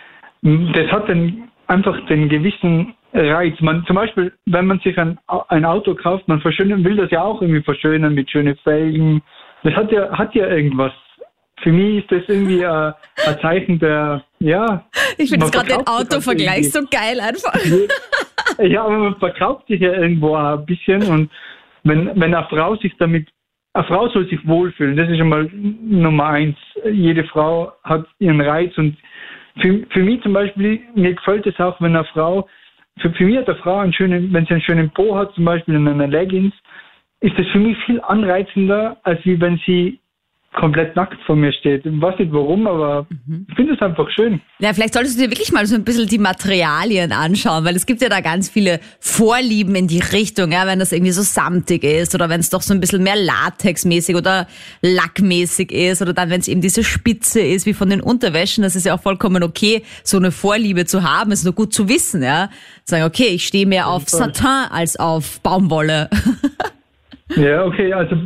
Das 0.73 0.91
hat 0.91 1.07
den, 1.07 1.49
einfach 1.67 1.95
den 2.07 2.29
gewissen 2.29 2.95
Reiz. 3.13 3.59
Man, 3.59 3.85
zum 3.85 3.95
Beispiel, 3.95 4.33
wenn 4.45 4.65
man 4.65 4.79
sich 4.79 4.97
ein, 4.97 5.19
ein 5.49 5.65
Auto 5.65 5.95
kauft, 5.95 6.27
man 6.27 6.41
verschönern, 6.41 6.83
will 6.83 6.95
das 6.95 7.11
ja 7.11 7.21
auch 7.21 7.41
irgendwie 7.41 7.61
verschönern 7.61 8.13
mit 8.13 8.31
schönen 8.31 8.55
Felgen. 8.57 9.21
Das 9.63 9.73
hat 9.75 9.91
ja, 9.91 10.17
hat 10.17 10.33
ja 10.33 10.47
irgendwas 10.47 10.93
für 11.62 11.71
mich 11.71 12.04
ist 12.04 12.12
das 12.12 12.24
irgendwie 12.28 12.65
ein, 12.65 12.93
ein 13.26 13.39
Zeichen 13.41 13.80
der, 13.80 14.24
ja. 14.39 14.86
Ich 15.17 15.30
finde 15.30 15.50
gerade 15.50 15.69
den 15.69 15.88
Autovergleich 15.88 16.71
so 16.71 16.82
geil 16.89 17.19
einfach. 17.19 17.54
Ja, 18.60 18.84
aber 18.84 18.97
man 18.97 19.15
verkauft 19.17 19.67
sich 19.67 19.82
ja 19.82 19.93
irgendwo 19.93 20.36
ein 20.36 20.65
bisschen 20.65 21.04
und 21.04 21.32
wenn, 21.84 22.08
wenn 22.19 22.36
eine 22.36 22.47
Frau 22.50 22.76
sich 22.76 22.93
damit, 22.97 23.28
eine 23.74 23.86
Frau 23.86 24.10
soll 24.10 24.28
sich 24.30 24.45
wohlfühlen, 24.45 24.97
das 24.97 25.10
ist 25.10 25.17
schon 25.17 25.30
mal 25.30 25.50
Nummer 25.54 26.28
eins. 26.28 26.58
Jede 26.91 27.24
Frau 27.26 27.71
hat 27.84 28.06
ihren 28.19 28.41
Reiz 28.41 28.78
und 28.78 28.97
für, 29.62 29.86
für 29.89 30.04
mich 30.04 30.21
zum 30.21 30.34
Beispiel, 30.34 30.82
mir 30.95 31.13
gefällt 31.13 31.45
es 31.47 31.60
auch, 31.60 31.80
wenn 31.82 31.95
eine 31.95 32.06
Frau, 32.06 32.47
für, 33.00 33.12
für 33.12 33.26
mich 33.26 33.38
hat 33.38 33.50
eine 33.50 33.58
Frau 33.60 33.80
einen 33.80 33.93
schönen, 33.93 34.32
wenn 34.34 34.45
sie 34.45 34.54
einen 34.54 34.62
schönen 34.63 34.89
Po 34.91 35.15
hat, 35.15 35.34
zum 35.34 35.45
Beispiel 35.45 35.76
in 35.76 35.88
einer 35.88 36.08
Leggings, 36.08 36.54
ist 37.21 37.38
das 37.38 37.47
für 37.47 37.60
mich 37.60 37.78
viel 37.86 38.02
anreizender, 38.02 38.97
als 39.04 39.24
wie 39.26 39.39
wenn 39.39 39.60
sie 39.65 40.00
komplett 40.53 40.97
nackt 40.97 41.17
vor 41.25 41.35
mir 41.35 41.53
steht. 41.53 41.85
Ich 41.85 42.01
weiß 42.01 42.19
nicht 42.19 42.33
warum, 42.33 42.67
aber 42.67 43.07
mhm. 43.25 43.45
ich 43.49 43.55
finde 43.55 43.73
es 43.73 43.81
einfach 43.81 44.09
schön. 44.11 44.41
Ja, 44.59 44.73
vielleicht 44.73 44.93
solltest 44.93 45.17
du 45.17 45.23
dir 45.23 45.31
wirklich 45.31 45.51
mal 45.53 45.65
so 45.65 45.75
ein 45.75 45.85
bisschen 45.85 46.07
die 46.07 46.17
Materialien 46.17 47.13
anschauen, 47.13 47.63
weil 47.63 47.75
es 47.75 47.85
gibt 47.85 48.01
ja 48.01 48.09
da 48.09 48.19
ganz 48.19 48.49
viele 48.49 48.81
Vorlieben 48.99 49.75
in 49.75 49.87
die 49.87 50.01
Richtung, 50.01 50.51
ja, 50.51 50.67
wenn 50.67 50.79
das 50.79 50.91
irgendwie 50.91 51.13
so 51.13 51.21
samtig 51.21 51.85
ist 51.85 52.15
oder 52.15 52.27
wenn 52.27 52.41
es 52.41 52.49
doch 52.49 52.61
so 52.61 52.73
ein 52.73 52.81
bisschen 52.81 53.01
mehr 53.01 53.15
Latexmäßig 53.15 54.15
oder 54.15 54.45
Lackmäßig 54.81 55.71
ist 55.71 56.01
oder 56.01 56.13
dann, 56.13 56.29
wenn 56.29 56.41
es 56.41 56.49
eben 56.49 56.59
diese 56.59 56.83
Spitze 56.83 57.39
ist, 57.39 57.65
wie 57.65 57.73
von 57.73 57.89
den 57.89 58.01
Unterwäschen, 58.01 58.61
das 58.61 58.75
ist 58.75 58.85
ja 58.85 58.95
auch 58.95 59.01
vollkommen 59.01 59.43
okay, 59.43 59.83
so 60.03 60.17
eine 60.17 60.31
Vorliebe 60.31 60.85
zu 60.85 61.03
haben, 61.03 61.31
ist 61.31 61.45
nur 61.45 61.53
gut 61.53 61.73
zu 61.73 61.87
wissen, 61.87 62.23
ja. 62.23 62.49
Sagen, 62.83 63.05
okay, 63.05 63.27
ich 63.27 63.47
stehe 63.47 63.65
mehr 63.65 63.87
auf 63.87 64.09
Satin 64.09 64.69
als 64.69 64.97
auf 64.97 65.39
Baumwolle. 65.41 66.09
ja, 67.37 67.63
okay, 67.63 67.93
also 67.93 68.17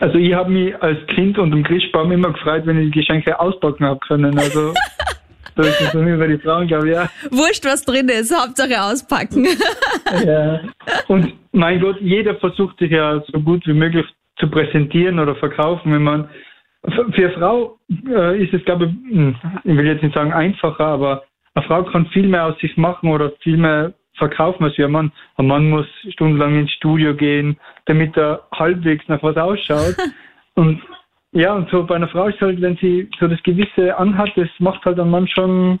also 0.00 0.18
ich 0.18 0.34
habe 0.34 0.50
mich 0.50 0.82
als 0.82 0.98
Kind 1.08 1.38
unter 1.38 1.56
dem 1.56 1.64
Christbaum 1.64 2.12
immer 2.12 2.32
gefreut, 2.32 2.66
wenn 2.66 2.78
ich 2.78 2.92
die 2.92 3.00
Geschenke 3.00 3.38
auspacken 3.38 3.84
habe 3.84 4.00
können. 4.00 4.38
Also 4.38 4.74
So 5.58 5.64
ist 5.64 5.80
es 5.80 5.90
für 5.90 5.98
mich 6.02 6.16
bei 6.16 6.28
den 6.28 6.40
Frauen, 6.40 6.68
glaube 6.68 6.88
ich, 6.88 6.94
ja. 6.94 7.08
Wurscht, 7.32 7.64
was 7.64 7.84
drin 7.84 8.08
ist, 8.08 8.32
Hauptsache 8.32 8.80
auspacken. 8.80 9.44
ja. 10.24 10.60
Und 11.08 11.34
mein 11.50 11.80
Gott, 11.80 11.96
jeder 12.00 12.36
versucht 12.36 12.78
sich 12.78 12.92
ja 12.92 13.20
so 13.32 13.40
gut 13.40 13.66
wie 13.66 13.72
möglich 13.72 14.06
zu 14.38 14.48
präsentieren 14.48 15.18
oder 15.18 15.34
verkaufen. 15.34 15.92
Wenn 15.92 16.04
man 16.04 16.28
für 16.94 17.06
eine 17.06 17.30
Frau 17.32 17.76
äh, 17.90 18.40
ist 18.40 18.54
es, 18.54 18.64
glaube 18.66 18.84
ich, 18.84 19.12
hm, 19.12 19.34
ich 19.64 19.76
will 19.76 19.86
jetzt 19.86 20.04
nicht 20.04 20.14
sagen 20.14 20.32
einfacher, 20.32 20.86
aber 20.86 21.24
eine 21.54 21.66
Frau 21.66 21.82
kann 21.82 22.06
viel 22.06 22.28
mehr 22.28 22.46
aus 22.46 22.58
sich 22.60 22.76
machen 22.76 23.10
oder 23.10 23.32
viel 23.42 23.56
mehr 23.56 23.94
verkaufen 24.18 24.64
als 24.64 24.78
ein 24.78 24.90
Mann. 24.90 25.12
Ein 25.36 25.46
Mann 25.46 25.70
muss 25.70 25.86
stundenlang 26.10 26.58
ins 26.58 26.72
Studio 26.72 27.14
gehen, 27.14 27.58
damit 27.86 28.16
er 28.16 28.46
halbwegs 28.52 29.04
nach 29.08 29.22
was 29.22 29.36
ausschaut. 29.36 29.96
und 30.54 30.80
ja, 31.32 31.54
und 31.54 31.70
so 31.70 31.84
bei 31.84 31.96
einer 31.96 32.08
Frau 32.08 32.28
ist 32.28 32.40
halt, 32.40 32.60
wenn 32.60 32.76
sie 32.76 33.08
so 33.18 33.28
das 33.28 33.42
Gewisse 33.42 33.96
anhat, 33.96 34.30
das 34.36 34.48
macht 34.58 34.84
halt 34.84 34.98
ein 34.98 35.10
Mann 35.10 35.28
schon 35.28 35.78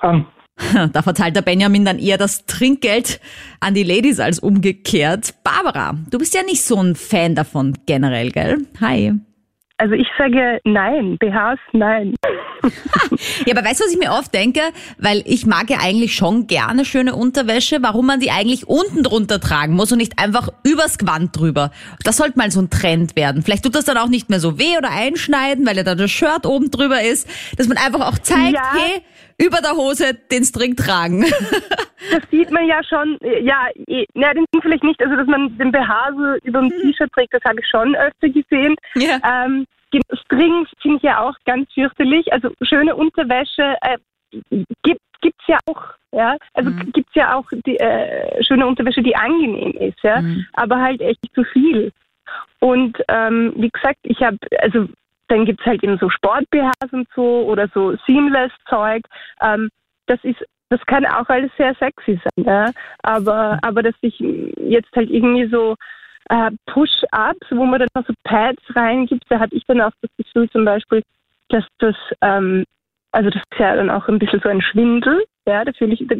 an. 0.00 0.26
Da 0.92 1.02
verteilt 1.02 1.36
der 1.36 1.42
Benjamin 1.42 1.84
dann 1.84 1.98
eher 1.98 2.18
das 2.18 2.44
Trinkgeld 2.44 3.20
an 3.60 3.74
die 3.74 3.82
Ladies 3.82 4.20
als 4.20 4.38
umgekehrt. 4.38 5.34
Barbara, 5.42 5.94
du 6.10 6.18
bist 6.18 6.34
ja 6.34 6.42
nicht 6.42 6.62
so 6.62 6.76
ein 6.76 6.94
Fan 6.96 7.34
davon 7.34 7.78
generell, 7.86 8.30
gell? 8.30 8.58
Hi. 8.80 9.14
Also 9.78 9.94
ich 9.94 10.08
sage 10.18 10.60
nein, 10.64 11.16
BHs 11.18 11.58
nein. 11.72 12.14
ja, 13.46 13.56
aber 13.56 13.66
weißt 13.66 13.80
du, 13.80 13.84
was 13.84 13.92
ich 13.92 13.98
mir 13.98 14.12
oft 14.12 14.32
denke? 14.34 14.60
Weil 14.98 15.22
ich 15.26 15.46
mag 15.46 15.70
ja 15.70 15.78
eigentlich 15.80 16.14
schon 16.14 16.46
gerne 16.46 16.84
schöne 16.84 17.14
Unterwäsche, 17.14 17.78
warum 17.82 18.06
man 18.06 18.20
die 18.20 18.30
eigentlich 18.30 18.68
unten 18.68 19.02
drunter 19.02 19.40
tragen 19.40 19.74
muss 19.74 19.92
und 19.92 19.98
nicht 19.98 20.18
einfach 20.18 20.48
übers 20.62 20.98
Gewand 20.98 21.36
drüber. 21.38 21.70
Das 22.04 22.16
sollte 22.16 22.38
mal 22.38 22.50
so 22.50 22.60
ein 22.60 22.70
Trend 22.70 23.16
werden. 23.16 23.42
Vielleicht 23.42 23.64
tut 23.64 23.74
das 23.74 23.84
dann 23.84 23.96
auch 23.96 24.08
nicht 24.08 24.30
mehr 24.30 24.40
so 24.40 24.58
weh 24.58 24.76
oder 24.76 24.90
einschneiden, 24.90 25.66
weil 25.66 25.76
ja 25.76 25.82
dann 25.82 25.98
das 25.98 26.10
Shirt 26.10 26.46
oben 26.46 26.70
drüber 26.70 27.02
ist, 27.02 27.28
dass 27.56 27.68
man 27.68 27.78
einfach 27.78 28.06
auch 28.06 28.18
zeigt, 28.18 28.54
ja. 28.54 28.74
hey, 28.74 29.02
über 29.38 29.60
der 29.62 29.72
Hose 29.72 30.14
den 30.30 30.44
String 30.44 30.76
tragen. 30.76 31.22
das 32.10 32.22
sieht 32.30 32.50
man 32.50 32.66
ja 32.66 32.80
schon, 32.84 33.18
ja, 33.42 33.68
na, 34.14 34.34
den 34.34 34.44
String 34.48 34.62
vielleicht 34.62 34.84
nicht, 34.84 35.02
also 35.02 35.16
dass 35.16 35.26
man 35.26 35.56
den 35.56 35.72
BH 35.72 36.10
so 36.14 36.46
über 36.46 36.60
dem 36.60 36.70
hm. 36.70 36.82
T-Shirt 36.82 37.10
trägt, 37.12 37.32
das 37.32 37.42
habe 37.44 37.60
ich 37.60 37.66
schon 37.68 37.94
öfter 37.96 38.28
gesehen. 38.28 38.76
Ja. 38.96 39.18
Ähm, 39.24 39.66
Strings 40.24 40.68
ich 40.82 41.02
ja 41.02 41.20
auch 41.20 41.34
ganz 41.44 41.72
fürchterlich. 41.72 42.32
Also 42.32 42.50
schöne 42.62 42.96
Unterwäsche 42.96 43.76
äh, 43.82 43.98
gibt 44.82 45.00
gibt's 45.20 45.44
ja 45.46 45.58
auch, 45.66 45.82
ja. 46.12 46.36
Also 46.54 46.70
mhm. 46.70 46.92
gibt's 46.92 47.14
ja 47.14 47.36
auch 47.36 47.46
die 47.66 47.78
äh, 47.78 48.42
schöne 48.42 48.66
Unterwäsche, 48.66 49.02
die 49.02 49.16
angenehm 49.16 49.72
ist, 49.72 50.02
ja. 50.02 50.20
Mhm. 50.20 50.46
Aber 50.54 50.80
halt 50.80 51.00
echt 51.00 51.20
zu 51.34 51.44
viel. 51.44 51.92
Und 52.60 52.98
ähm, 53.08 53.52
wie 53.56 53.70
gesagt, 53.70 53.98
ich 54.02 54.20
habe, 54.22 54.38
also 54.60 54.86
dann 55.28 55.44
gibt's 55.44 55.64
halt 55.64 55.82
eben 55.82 55.98
so 55.98 56.08
Sport-BHs 56.08 56.92
und 56.92 57.08
so 57.14 57.44
oder 57.46 57.68
so 57.74 57.96
Seamless-Zeug. 58.06 59.02
Ähm, 59.42 59.70
das 60.06 60.18
ist 60.24 60.44
das 60.70 60.80
kann 60.86 61.04
auch 61.04 61.28
alles 61.28 61.50
sehr 61.58 61.74
sexy 61.74 62.20
sein, 62.22 62.44
ja. 62.46 62.70
Aber, 63.02 63.58
aber 63.62 63.82
dass 63.82 63.94
ich 64.02 64.18
jetzt 64.20 64.94
halt 64.94 65.10
irgendwie 65.10 65.48
so 65.48 65.74
äh, 66.28 66.50
Push-Ups, 66.66 67.46
wo 67.50 67.64
man 67.64 67.80
dann 67.80 67.88
noch 67.94 68.06
so 68.06 68.14
Pads 68.24 68.62
reingibt, 68.74 69.24
da 69.28 69.38
hatte 69.40 69.56
ich 69.56 69.64
dann 69.66 69.80
auch 69.80 69.92
das 70.02 70.10
Gefühl 70.16 70.48
zum 70.50 70.64
Beispiel, 70.64 71.02
dass 71.48 71.64
das, 71.78 71.96
ähm, 72.20 72.64
also 73.12 73.30
das 73.30 73.42
ist 73.42 73.58
ja 73.58 73.76
dann 73.76 73.90
auch 73.90 74.06
ein 74.08 74.18
bisschen 74.18 74.40
so 74.40 74.48
ein 74.48 74.60
Schwindel, 74.60 75.24
ja, 75.46 75.64
da 75.64 75.72
fühle 75.72 75.94
ich, 75.94 76.04
da 76.06 76.14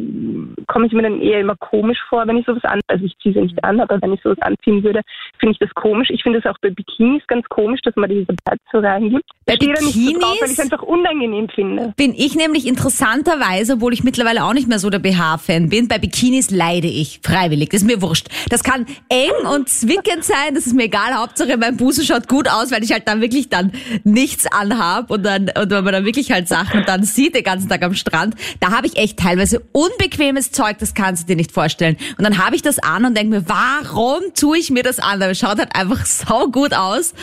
komme 0.67 0.87
ich 0.87 0.93
mir 0.93 1.03
dann 1.03 1.21
eher 1.21 1.39
immer 1.39 1.55
komisch 1.55 1.99
vor, 2.09 2.27
wenn 2.27 2.37
ich 2.37 2.45
sowas 2.45 2.63
an, 2.63 2.79
also 2.87 3.05
ich 3.05 3.15
ziehe 3.21 3.35
es 3.35 3.41
nicht 3.41 3.63
an, 3.63 3.79
aber 3.79 4.01
wenn 4.01 4.13
ich 4.13 4.21
sowas 4.21 4.39
anziehen 4.41 4.83
würde, 4.83 5.01
finde 5.39 5.53
ich 5.53 5.59
das 5.59 5.69
komisch. 5.75 6.09
Ich 6.09 6.23
finde 6.23 6.39
es 6.39 6.45
auch 6.45 6.57
bei 6.61 6.69
Bikinis 6.69 7.21
ganz 7.27 7.47
komisch, 7.49 7.81
dass 7.83 7.95
man 7.95 8.09
diese 8.09 8.33
Pads 8.43 8.61
so 8.71 8.79
reingibt. 8.79 9.23
Bei 9.45 9.55
Bikinis 9.55 9.95
nicht 9.95 10.15
so 10.15 10.19
drauf, 10.19 10.37
weil 10.41 10.47
ich 10.49 10.57
es 10.57 10.59
einfach 10.59 10.81
unangenehm 10.81 11.49
finde. 11.49 11.93
Bin 11.95 12.13
ich 12.15 12.35
nämlich 12.35 12.67
interessanterweise, 12.67 13.73
obwohl 13.73 13.93
ich 13.93 14.03
mittlerweile 14.03 14.43
auch 14.43 14.53
nicht 14.53 14.67
mehr 14.67 14.79
so 14.79 14.89
der 14.89 14.99
BH-Fan 14.99 15.69
bin, 15.69 15.87
bei 15.87 15.99
Bikinis 15.99 16.49
leide 16.51 16.87
ich 16.87 17.19
freiwillig. 17.23 17.69
Das 17.69 17.83
ist 17.83 17.87
mir 17.87 18.01
wurscht. 18.01 18.27
Das 18.49 18.63
kann 18.63 18.85
eng 19.09 19.47
und 19.53 19.69
zwickend 19.69 20.23
sein, 20.23 20.55
das 20.55 20.65
ist 20.65 20.73
mir 20.73 20.85
egal. 20.85 21.13
Hauptsache 21.13 21.57
mein 21.57 21.77
Busen 21.77 22.03
schaut 22.03 22.27
gut 22.27 22.49
aus, 22.49 22.71
weil 22.71 22.83
ich 22.83 22.91
halt 22.91 23.07
dann 23.07 23.21
wirklich 23.21 23.49
dann 23.49 23.71
nichts 24.03 24.51
anhab 24.51 25.11
und 25.11 25.23
dann 25.23 25.43
und 25.43 25.69
wenn 25.69 25.83
man 25.83 25.93
dann 25.93 26.05
wirklich 26.05 26.31
halt 26.31 26.47
Sachen 26.47 26.83
dann 26.85 27.03
sieht 27.03 27.35
den 27.35 27.43
ganzen 27.43 27.69
Tag 27.69 27.83
am 27.83 27.93
Strand, 27.93 28.35
da 28.59 28.71
habe 28.71 28.87
ich 28.87 28.97
echt 28.97 29.10
teilweise 29.15 29.61
unbequemes 29.71 30.51
Zeug, 30.51 30.77
das 30.79 30.93
kannst 30.93 31.23
du 31.23 31.27
dir 31.27 31.35
nicht 31.35 31.51
vorstellen. 31.51 31.97
Und 32.17 32.23
dann 32.23 32.43
habe 32.43 32.55
ich 32.55 32.61
das 32.61 32.79
an 32.79 33.05
und 33.05 33.17
denke 33.17 33.37
mir, 33.37 33.43
warum 33.47 34.33
tue 34.33 34.57
ich 34.57 34.69
mir 34.69 34.83
das 34.83 34.99
an? 34.99 35.21
Aber 35.21 35.31
es 35.31 35.39
schaut 35.39 35.59
halt 35.59 35.75
einfach 35.75 36.05
so 36.05 36.51
gut 36.51 36.73
aus. 36.73 37.13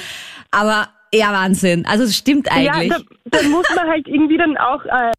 Aber 0.50 0.88
ja, 1.12 1.32
Wahnsinn. 1.32 1.86
Also 1.86 2.04
es 2.04 2.16
stimmt 2.16 2.52
eigentlich. 2.52 2.90
Ja, 2.90 2.98
da, 3.24 3.38
da 3.38 3.48
muss 3.48 3.66
man 3.74 3.88
halt 3.88 4.06
irgendwie 4.06 4.36
dann 4.36 4.58
auch 4.58 4.84
äh, 4.84 5.12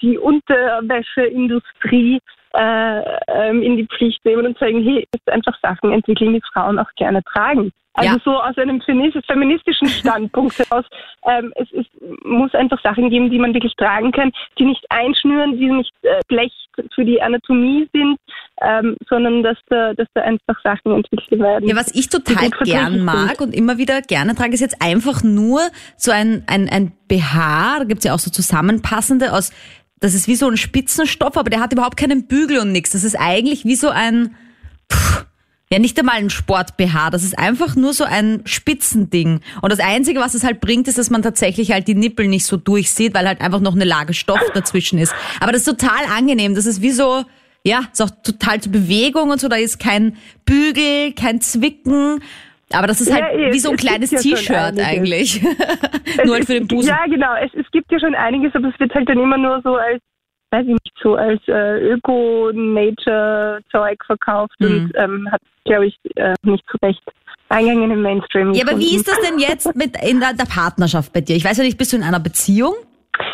die 0.00 0.18
Unterwäscheindustrie 0.18 2.20
äh, 2.54 3.00
ähm, 3.28 3.62
in 3.62 3.76
die 3.76 3.86
Pflicht 3.86 4.24
nehmen 4.24 4.46
und 4.46 4.58
sagen, 4.58 4.82
hey, 4.82 5.06
es 5.10 5.20
ist 5.20 5.30
einfach 5.30 5.58
Sachen 5.60 5.92
entwickeln, 5.92 6.34
die 6.34 6.42
Frauen 6.52 6.78
auch 6.78 6.90
gerne 6.96 7.22
tragen. 7.24 7.72
Also 7.96 8.10
ja. 8.10 8.20
so 8.24 8.42
aus 8.42 8.58
einem 8.58 8.80
feministischen 8.80 9.86
Standpunkt 9.88 10.58
heraus, 10.70 10.84
ähm, 11.26 11.52
es, 11.54 11.68
es 11.72 11.86
muss 12.24 12.52
einfach 12.54 12.82
Sachen 12.82 13.08
geben, 13.08 13.30
die 13.30 13.38
man 13.38 13.54
wirklich 13.54 13.74
tragen 13.76 14.10
kann, 14.10 14.32
die 14.58 14.64
nicht 14.64 14.84
einschnüren, 14.88 15.56
die 15.58 15.70
nicht 15.70 15.92
äh, 16.02 16.20
schlecht 16.28 16.56
für 16.92 17.04
die 17.04 17.22
Anatomie 17.22 17.88
sind, 17.92 18.18
ähm, 18.62 18.96
sondern 19.08 19.44
dass 19.44 19.58
da, 19.68 19.94
dass 19.94 20.08
da 20.14 20.22
einfach 20.22 20.60
Sachen 20.64 20.92
entwickelt 20.92 21.40
werden. 21.40 21.68
Ja, 21.68 21.76
was 21.76 21.94
ich 21.94 22.08
total 22.08 22.50
gern 22.64 23.04
mag 23.04 23.40
und 23.40 23.54
immer 23.54 23.78
wieder 23.78 24.02
gerne 24.02 24.34
trage, 24.34 24.54
ist 24.54 24.60
jetzt 24.60 24.82
einfach 24.82 25.22
nur 25.22 25.60
so 25.96 26.10
ein, 26.10 26.42
ein, 26.48 26.68
ein 26.68 26.92
BH, 27.06 27.78
da 27.78 27.84
gibt's 27.84 28.04
ja 28.04 28.12
auch 28.12 28.18
so 28.18 28.30
zusammenpassende 28.30 29.32
aus, 29.32 29.52
das 30.00 30.14
ist 30.14 30.28
wie 30.28 30.36
so 30.36 30.48
ein 30.48 30.56
Spitzenstoff, 30.56 31.36
aber 31.36 31.50
der 31.50 31.60
hat 31.60 31.72
überhaupt 31.72 31.96
keinen 31.96 32.26
Bügel 32.26 32.58
und 32.58 32.72
nichts. 32.72 32.90
Das 32.90 33.04
ist 33.04 33.16
eigentlich 33.18 33.64
wie 33.64 33.76
so 33.76 33.88
ein... 33.88 34.34
Pff, 34.92 35.24
ja, 35.70 35.78
nicht 35.78 35.98
einmal 35.98 36.16
ein 36.16 36.30
Sport-BH. 36.30 37.10
Das 37.10 37.24
ist 37.24 37.38
einfach 37.38 37.74
nur 37.74 37.94
so 37.94 38.04
ein 38.04 38.42
Spitzending. 38.44 39.40
Und 39.62 39.72
das 39.72 39.80
Einzige, 39.80 40.20
was 40.20 40.34
es 40.34 40.44
halt 40.44 40.60
bringt, 40.60 40.86
ist, 40.88 40.98
dass 40.98 41.10
man 41.10 41.22
tatsächlich 41.22 41.72
halt 41.72 41.88
die 41.88 41.94
Nippel 41.94 42.28
nicht 42.28 42.44
so 42.46 42.56
durchsieht, 42.56 43.14
weil 43.14 43.26
halt 43.26 43.40
einfach 43.40 43.60
noch 43.60 43.74
eine 43.74 43.84
Lage 43.84 44.14
Stoff 44.14 44.40
dazwischen 44.52 44.98
ist. 44.98 45.14
Aber 45.40 45.52
das 45.52 45.62
ist 45.62 45.78
total 45.78 46.04
angenehm. 46.16 46.54
Das 46.54 46.66
ist 46.66 46.82
wie 46.82 46.92
so, 46.92 47.24
ja, 47.64 47.80
ist 47.90 48.02
auch 48.02 48.10
total 48.22 48.60
zur 48.60 48.72
Bewegung 48.72 49.30
und 49.30 49.40
so. 49.40 49.48
Da 49.48 49.56
ist 49.56 49.80
kein 49.80 50.16
Bügel, 50.44 51.12
kein 51.14 51.40
Zwicken. 51.40 52.20
Aber 52.72 52.86
das 52.86 53.00
ist 53.00 53.12
halt 53.12 53.24
ja, 53.38 53.52
wie 53.52 53.58
so 53.58 53.70
ein 53.70 53.76
kleines 53.76 54.10
ja 54.10 54.18
T-Shirt 54.18 54.80
eigentlich. 54.80 55.42
nur 56.24 56.34
halt 56.34 56.46
für 56.46 56.54
den 56.54 56.66
Busen. 56.66 56.88
Ja, 56.88 57.04
genau. 57.06 57.34
Es, 57.36 57.52
es 57.54 57.70
gibt 57.70 57.92
ja 57.92 58.00
schon 58.00 58.14
einiges, 58.14 58.54
aber 58.54 58.68
es 58.68 58.80
wird 58.80 58.94
halt 58.94 59.08
dann 59.08 59.18
immer 59.18 59.38
nur 59.38 59.60
so 59.62 59.76
als 59.76 60.00
weiß 60.50 60.66
ich 60.66 60.72
nicht, 60.72 60.92
so 61.02 61.14
als 61.16 61.40
äh, 61.48 61.94
Öko-Nature-Zeug 61.94 64.04
verkauft 64.06 64.54
mhm. 64.60 64.66
und 64.66 64.92
ähm, 64.94 65.28
hat, 65.32 65.40
glaube 65.64 65.86
ich, 65.86 65.98
äh, 66.14 66.34
nicht 66.42 66.62
zu 66.70 66.76
Recht 66.80 67.02
Eingang 67.48 67.82
in 67.82 67.90
den 67.90 68.02
Mainstream. 68.02 68.52
Ja, 68.52 68.66
aber 68.66 68.78
wie 68.78 68.96
ist 68.96 69.08
das 69.08 69.20
denn 69.20 69.38
jetzt 69.38 69.74
mit 69.76 69.96
in 70.02 70.20
der, 70.20 70.32
der 70.32 70.44
Partnerschaft 70.44 71.12
bei 71.12 71.20
dir? 71.20 71.36
Ich 71.36 71.44
weiß 71.44 71.58
ja 71.58 71.64
nicht, 71.64 71.76
bist 71.76 71.92
du 71.92 71.96
in 71.96 72.02
einer 72.02 72.20
Beziehung? 72.20 72.74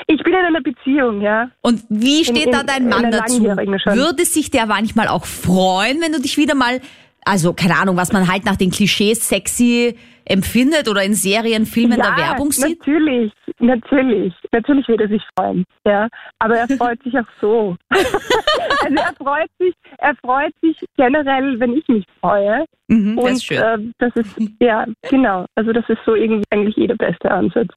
Ich 0.09 0.23
bin 0.23 0.35
in 0.35 0.45
einer 0.45 0.61
Beziehung, 0.61 1.21
ja. 1.21 1.51
Und 1.63 1.85
wie 1.89 2.25
steht 2.25 2.47
in, 2.47 2.49
in, 2.49 2.53
da 2.53 2.63
dein 2.65 2.89
Mann 2.89 3.11
dazu? 3.11 3.45
Würde 3.45 4.25
sich 4.25 4.51
der 4.51 4.67
manchmal 4.67 5.09
auch 5.09 5.25
freuen, 5.25 6.01
wenn 6.03 6.13
du 6.13 6.21
dich 6.21 6.37
wieder 6.37 6.55
mal, 6.55 6.81
also 7.25 7.53
keine 7.53 7.77
Ahnung, 7.77 7.97
was 7.97 8.13
man 8.13 8.31
halt 8.31 8.45
nach 8.45 8.57
den 8.57 8.71
Klischees 8.71 9.29
sexy 9.29 9.97
empfindet 10.25 10.89
oder 10.89 11.03
in 11.03 11.15
Serien, 11.15 11.67
Filmen 11.67 11.99
ja, 11.99 12.15
der 12.15 12.17
Werbung 12.17 12.53
sieht? 12.53 12.79
Natürlich, 12.79 13.33
natürlich. 13.59 14.35
Natürlich 14.53 14.89
wird 14.89 15.01
er 15.01 15.09
sich 15.09 15.23
freuen. 15.37 15.65
Ja. 15.87 16.09
Aber 16.39 16.57
er 16.57 16.69
freut 16.69 17.03
sich 17.03 17.17
auch 17.19 17.29
so. 17.41 17.77
also 17.91 18.95
er 18.95 19.15
freut 19.17 19.51
sich, 19.59 19.75
er 19.99 20.15
freut 20.17 20.53
sich 20.63 20.77
generell, 20.97 21.59
wenn 21.61 21.75
ich 21.75 21.87
mich 21.89 22.05
freue. 22.21 22.65
Mhm, 22.89 23.19
und 23.19 23.25
das 23.25 23.33
ist, 23.35 23.45
schön. 23.45 23.59
Äh, 23.59 23.79
das 23.99 24.17
ist 24.17 24.37
ja 24.61 24.85
genau. 25.09 25.47
Also 25.55 25.73
das 25.73 25.89
ist 25.89 26.01
so 26.05 26.15
irgendwie 26.15 26.45
eigentlich 26.51 26.77
jeder 26.77 26.97
beste 26.97 27.31
Ansatz. 27.31 27.69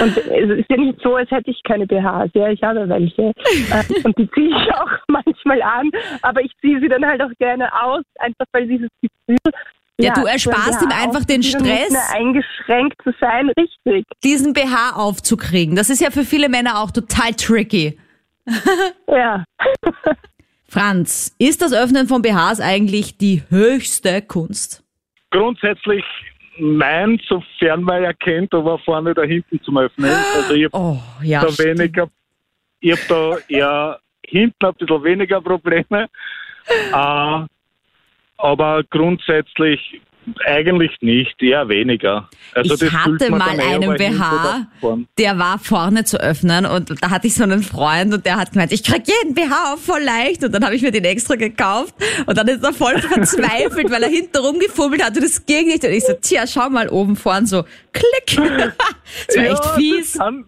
Und 0.00 0.16
es 0.16 0.58
ist 0.58 0.70
ja 0.70 0.76
nicht 0.76 1.00
so, 1.02 1.16
als 1.16 1.30
hätte 1.30 1.50
ich 1.50 1.62
keine 1.64 1.86
BHs. 1.86 2.30
Ja, 2.34 2.48
ich 2.48 2.62
habe 2.62 2.88
welche. 2.88 3.22
äh, 3.22 4.04
und 4.04 4.16
die 4.18 4.30
ziehe 4.30 4.48
ich 4.48 4.74
auch 4.74 4.90
manchmal 5.08 5.62
an, 5.62 5.90
aber 6.22 6.40
ich 6.40 6.52
ziehe 6.60 6.80
sie 6.80 6.88
dann 6.88 7.04
halt 7.04 7.22
auch 7.22 7.32
gerne 7.38 7.68
aus, 7.82 8.02
einfach 8.18 8.46
weil 8.52 8.66
dieses 8.66 8.88
Gefühl 9.00 9.52
ja, 10.06 10.14
du 10.14 10.24
ersparst 10.24 10.82
ihm 10.82 10.90
einfach 10.90 11.24
den 11.24 11.42
Stress. 11.42 11.90
Nicht 11.90 12.14
eingeschränkt 12.14 12.96
zu 13.02 13.12
sein, 13.20 13.50
richtig. 13.50 14.06
Diesen 14.22 14.52
BH 14.52 14.96
aufzukriegen. 14.96 15.76
Das 15.76 15.90
ist 15.90 16.00
ja 16.00 16.10
für 16.10 16.24
viele 16.24 16.48
Männer 16.48 16.80
auch 16.80 16.90
total 16.90 17.34
tricky. 17.34 17.98
ja. 19.08 19.44
Franz, 20.68 21.34
ist 21.38 21.62
das 21.62 21.72
Öffnen 21.72 22.08
von 22.08 22.22
BHs 22.22 22.60
eigentlich 22.60 23.18
die 23.18 23.42
höchste 23.50 24.22
Kunst? 24.22 24.82
Grundsätzlich 25.30 26.04
nein, 26.58 27.20
sofern 27.26 27.82
man 27.82 28.04
erkennt, 28.04 28.54
aber 28.54 28.78
vorne 28.78 29.10
oder 29.10 29.24
hinten 29.24 29.60
zum 29.62 29.78
Öffnen. 29.78 30.10
Also 30.10 30.54
ich 30.54 30.64
habe 30.64 30.76
oh, 30.76 30.98
ja, 31.22 31.42
da 31.42 31.58
weniger, 31.58 32.08
ich 32.80 32.92
habe 32.92 33.02
da 33.08 33.36
eher 33.48 34.00
hinten 34.24 34.66
ein 34.66 34.74
bisschen 34.74 35.04
weniger 35.04 35.40
Probleme. 35.40 36.08
Äh, 36.92 37.46
aber 38.42 38.82
grundsätzlich 38.84 40.00
Eigentlich 40.46 40.92
nicht, 41.00 41.42
eher 41.42 41.68
weniger. 41.68 42.28
Also 42.54 42.74
ich 42.74 42.92
hatte 42.92 43.28
mal 43.30 43.58
einen 43.58 43.96
BH, 43.96 44.66
der 45.18 45.38
war 45.38 45.58
vorne 45.58 46.04
zu 46.04 46.20
öffnen 46.20 46.64
und 46.64 47.02
da 47.02 47.10
hatte 47.10 47.26
ich 47.26 47.34
so 47.34 47.42
einen 47.42 47.62
Freund 47.62 48.14
und 48.14 48.24
der 48.24 48.36
hat 48.36 48.52
gemeint, 48.52 48.70
ich 48.70 48.84
krieg 48.84 49.02
jeden 49.06 49.34
BH 49.34 49.72
auf 49.72 49.84
voll 49.84 50.00
leicht 50.00 50.44
und 50.44 50.52
dann 50.54 50.64
habe 50.64 50.76
ich 50.76 50.82
mir 50.82 50.92
den 50.92 51.04
extra 51.04 51.34
gekauft 51.34 51.94
und 52.24 52.38
dann 52.38 52.46
ist 52.46 52.62
er 52.62 52.72
voll 52.72 52.98
verzweifelt, 53.00 53.90
weil 53.90 54.04
er 54.04 54.10
hinten 54.10 54.36
rumgefummelt 54.36 55.04
hat 55.04 55.16
und 55.16 55.24
es 55.24 55.44
ging 55.44 55.66
nicht 55.66 55.82
und 55.82 55.90
ich 55.90 56.04
so, 56.04 56.12
tja, 56.20 56.46
schau 56.46 56.70
mal 56.70 56.88
oben 56.88 57.16
vorn 57.16 57.46
so, 57.46 57.64
klick. 57.92 58.36
das 59.26 59.36
war 59.36 59.44
echt 59.44 59.66
fies. 59.74 60.12
Das 60.12 60.20
kann, 60.20 60.44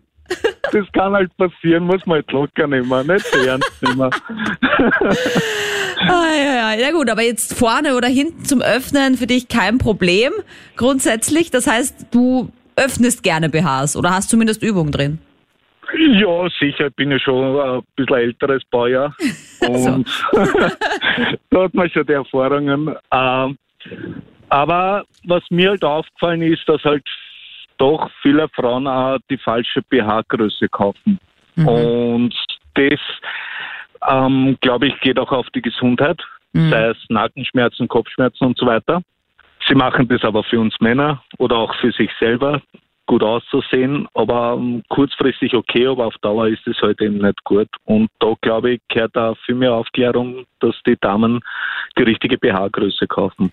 das 0.70 0.92
kann 0.92 1.12
halt 1.14 1.36
passieren, 1.36 1.84
muss 1.84 2.06
man 2.06 2.18
halt 2.18 2.30
locker 2.30 2.68
nehmen, 2.68 3.06
nicht 3.08 3.34
ernst 3.34 3.82
nehmen. 3.82 4.10
ah, 6.08 6.34
ja, 6.36 6.54
ja. 6.54 6.74
ja 6.74 6.90
gut, 6.92 7.10
aber 7.10 7.22
jetzt 7.22 7.54
vorne 7.56 7.96
oder 7.96 8.08
hinten 8.08 8.44
zum 8.44 8.60
Öffnen 8.60 9.16
für 9.16 9.26
dich 9.26 9.48
kein 9.48 9.78
Problem 9.78 10.32
grundsätzlich. 10.76 11.50
Das 11.50 11.66
heißt, 11.66 12.06
du 12.10 12.50
öffnest 12.76 13.22
gerne 13.22 13.48
BHs 13.48 13.96
oder 13.96 14.10
hast 14.10 14.30
zumindest 14.30 14.62
Übung 14.62 14.90
drin? 14.90 15.18
Ja, 15.96 16.48
sicher, 16.58 16.88
ich 16.88 16.94
bin 16.94 17.10
ja 17.10 17.18
schon 17.18 17.60
ein 17.60 17.82
bisschen 17.94 18.16
älteres 18.16 18.64
Baujahr 18.70 19.14
und 19.60 20.08
da 21.50 21.62
hat 21.62 21.74
man 21.74 21.90
schon 21.90 22.06
die 22.06 22.12
Erfahrungen. 22.12 22.96
Ähm, 23.12 23.58
aber 24.48 25.04
was 25.24 25.42
mir 25.50 25.70
halt 25.70 25.84
aufgefallen 25.84 26.42
ist, 26.42 26.68
dass 26.68 26.82
halt 26.84 27.04
doch 27.78 28.10
viele 28.22 28.48
Frauen 28.48 28.86
auch 28.86 29.18
die 29.30 29.38
falsche 29.38 29.82
BH-Größe 29.82 30.68
kaufen. 30.68 31.18
Mhm. 31.56 31.68
Und 31.68 32.34
das, 32.74 33.00
ähm, 34.08 34.56
glaube 34.60 34.86
ich, 34.88 35.00
geht 35.00 35.18
auch 35.18 35.32
auf 35.32 35.48
die 35.50 35.62
Gesundheit, 35.62 36.20
mhm. 36.52 36.70
sei 36.70 36.88
es 36.88 36.96
Nackenschmerzen, 37.08 37.88
Kopfschmerzen 37.88 38.46
und 38.46 38.58
so 38.58 38.66
weiter. 38.66 39.02
Sie 39.66 39.74
machen 39.74 40.08
das 40.08 40.22
aber 40.24 40.44
für 40.44 40.60
uns 40.60 40.74
Männer 40.80 41.22
oder 41.38 41.56
auch 41.56 41.74
für 41.76 41.92
sich 41.92 42.10
selber 42.20 42.60
gut 43.06 43.22
auszusehen, 43.22 44.08
aber 44.14 44.54
um, 44.54 44.82
kurzfristig 44.88 45.54
okay, 45.54 45.86
aber 45.86 46.06
auf 46.06 46.16
Dauer 46.22 46.48
ist 46.48 46.66
es 46.66 46.80
halt 46.80 47.00
eben 47.00 47.18
nicht 47.18 47.44
gut. 47.44 47.68
Und 47.84 48.08
da 48.18 48.34
glaube 48.40 48.72
ich, 48.72 48.80
gehört 48.88 49.14
da 49.14 49.34
viel 49.46 49.54
mehr 49.54 49.74
Aufklärung, 49.74 50.46
dass 50.60 50.74
die 50.86 50.96
Damen 51.00 51.40
die 51.98 52.02
richtige 52.02 52.38
BH-Größe 52.38 53.06
kaufen. 53.06 53.52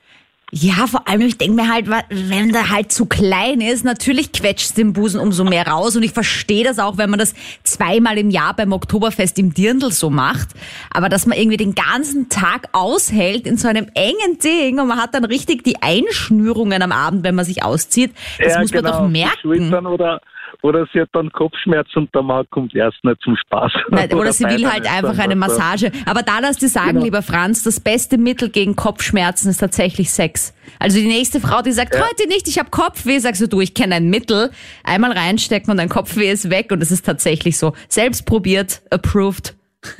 Ja, 0.54 0.86
vor 0.86 1.08
allem, 1.08 1.22
ich 1.22 1.38
denke 1.38 1.56
mir 1.56 1.72
halt, 1.72 1.88
wenn 2.10 2.52
der 2.52 2.70
halt 2.70 2.92
zu 2.92 3.06
klein 3.06 3.62
ist, 3.62 3.86
natürlich 3.86 4.34
quetscht 4.34 4.76
den 4.78 4.92
Busen 4.92 5.22
umso 5.22 5.46
mehr 5.46 5.66
raus. 5.66 5.96
Und 5.96 6.04
ich 6.04 6.12
verstehe 6.12 6.66
das 6.66 6.78
auch, 6.78 6.98
wenn 6.98 7.10
man 7.10 7.20
das 7.20 7.34
zweimal 7.64 8.18
im 8.18 8.30
Jahr 8.30 8.54
beim 8.54 8.74
Oktoberfest 8.74 9.40
im 9.40 9.54
Dirndl 9.54 9.92
so 9.92 10.10
macht. 10.10 10.50
Aber 10.94 11.08
dass 11.08 11.26
man 11.26 11.38
irgendwie 11.38 11.56
den 11.56 11.74
ganzen 11.74 12.28
Tag 12.28 12.68
aushält 12.74 13.48
in 13.48 13.56
so 13.56 13.70
einem 13.70 13.88
engen 13.94 14.40
Ding 14.44 14.78
und 14.78 14.90
man 14.90 15.02
hat 15.02 15.14
dann 15.14 15.24
richtig 15.24 15.64
die 15.64 15.82
Einschnürungen 15.82 16.82
am 16.82 16.92
Abend, 16.92 17.24
wenn 17.24 17.36
man 17.36 17.46
sich 17.46 17.64
auszieht, 17.64 18.12
das 18.38 18.54
ja, 18.54 18.60
muss 18.60 18.74
man 18.74 18.84
genau, 18.84 19.04
doch 19.04 19.08
merken. 19.08 19.86
Oder 19.88 20.20
oder 20.62 20.88
sie 20.94 21.02
hat 21.02 21.10
dann 21.14 21.32
Kopfschmerz 21.32 21.88
und 21.96 22.14
der 22.14 22.22
Mann 22.22 22.46
kommt 22.50 22.76
erst 22.76 23.04
nicht 23.04 23.22
zum 23.22 23.36
Spaß. 23.36 23.72
Nein, 23.90 24.06
oder, 24.12 24.22
oder 24.22 24.34
sie 24.34 24.46
will 24.46 24.70
halt 24.70 24.90
einfach 24.92 25.18
eine 25.18 25.36
Massage. 25.36 25.92
Aber 26.06 26.22
da 26.22 26.40
lass 26.40 26.58
dir 26.58 26.70
sagen, 26.70 26.94
genau. 26.94 27.06
lieber 27.06 27.22
Franz, 27.22 27.64
das 27.64 27.80
beste 27.80 28.18
Mittel 28.18 28.50
gegen 28.50 28.76
Kopfschmerzen 28.76 29.50
ist 29.50 29.58
tatsächlich 29.58 30.12
Sex. 30.12 30.56
Also 30.80 31.00
die 31.00 31.08
nächste 31.08 31.40
Frau, 31.40 31.62
die 31.62 31.72
sagt, 31.72 31.96
ja. 31.96 32.02
heute 32.02 32.28
nicht, 32.28 32.48
ich 32.48 32.60
habe 32.60 32.70
Kopfweh, 32.70 33.20
sagst 33.20 33.42
du, 33.42 33.48
du, 33.48 33.62
ich 33.62 33.74
kenne 33.74 33.96
ein 33.96 34.10
Mittel. 34.10 34.52
Einmal 34.84 35.12
reinstecken 35.12 35.72
und 35.72 35.78
dein 35.78 35.90
Kopfweh 35.90 36.32
ist 36.32 36.50
weg 36.50 36.72
und 36.72 36.82
es 36.82 36.92
ist 36.92 37.06
tatsächlich 37.06 37.58
so. 37.58 37.74
Selbst 37.88 38.26
probiert, 38.26 38.82
approved. 38.90 39.56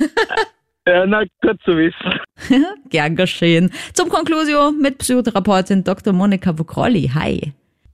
Ja, 0.84 1.06
na, 1.06 1.22
gut 1.40 1.60
zu 1.64 1.76
wissen. 1.76 2.18
Gern 2.90 3.14
geschehen. 3.14 3.70
Zum 3.92 4.08
Konklusio 4.08 4.72
mit 4.72 4.98
Psychotherapeutin 4.98 5.84
Dr. 5.84 6.12
Monika 6.12 6.58
Vukrolli. 6.58 7.12
Hi. 7.14 7.52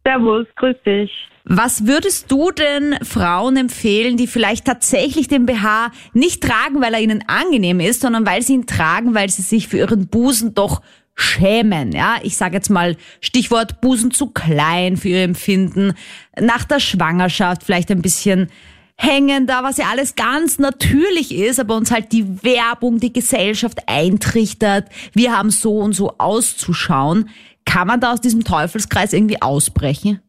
Servus, 0.09 0.47
grüß 0.57 0.77
dich. 0.87 1.11
Was 1.44 1.87
würdest 1.87 2.31
du 2.31 2.51
denn 2.51 2.97
Frauen 3.03 3.57
empfehlen, 3.57 4.16
die 4.16 4.27
vielleicht 4.27 4.64
tatsächlich 4.64 5.29
den 5.29 5.44
BH 5.44 5.90
nicht 6.14 6.42
tragen, 6.42 6.81
weil 6.81 6.94
er 6.94 7.01
ihnen 7.01 7.25
angenehm 7.27 7.81
ist, 7.81 8.01
sondern 8.01 8.27
weil 8.27 8.42
sie 8.42 8.55
ihn 8.55 8.66
tragen, 8.66 9.14
weil 9.14 9.29
sie 9.29 9.42
sich 9.42 9.68
für 9.68 9.79
ihren 9.79 10.09
Busen 10.09 10.55
doch 10.55 10.81
schämen. 11.14 11.92
Ja, 11.92 12.16
ich 12.23 12.37
sage 12.37 12.55
jetzt 12.55 12.71
mal 12.71 12.97
Stichwort 13.21 13.81
Busen 13.81 14.11
zu 14.11 14.29
klein 14.29 14.97
für 14.97 15.09
ihr 15.09 15.25
Empfinden, 15.25 15.94
nach 16.40 16.64
der 16.64 16.81
Schwangerschaft 16.81 17.64
vielleicht 17.64 17.90
ein 17.90 18.03
bisschen 18.03 18.49
hängender, 18.97 19.61
was 19.62 19.79
ja 19.79 19.87
alles 19.90 20.14
ganz 20.16 20.59
natürlich 20.59 21.35
ist, 21.35 21.61
aber 21.61 21.77
uns 21.77 21.90
halt 21.90 22.12
die 22.12 22.42
Werbung, 22.42 22.99
die 22.99 23.12
Gesellschaft 23.12 23.81
eintrichtert, 23.87 24.88
wir 25.12 25.37
haben 25.37 25.51
so 25.51 25.79
und 25.79 25.92
so 25.92 26.14
auszuschauen. 26.18 27.29
Kann 27.68 27.87
man 27.87 28.00
da 28.00 28.12
aus 28.12 28.20
diesem 28.20 28.44
Teufelskreis 28.44 29.12
irgendwie 29.12 29.42
ausbrechen? 29.42 30.22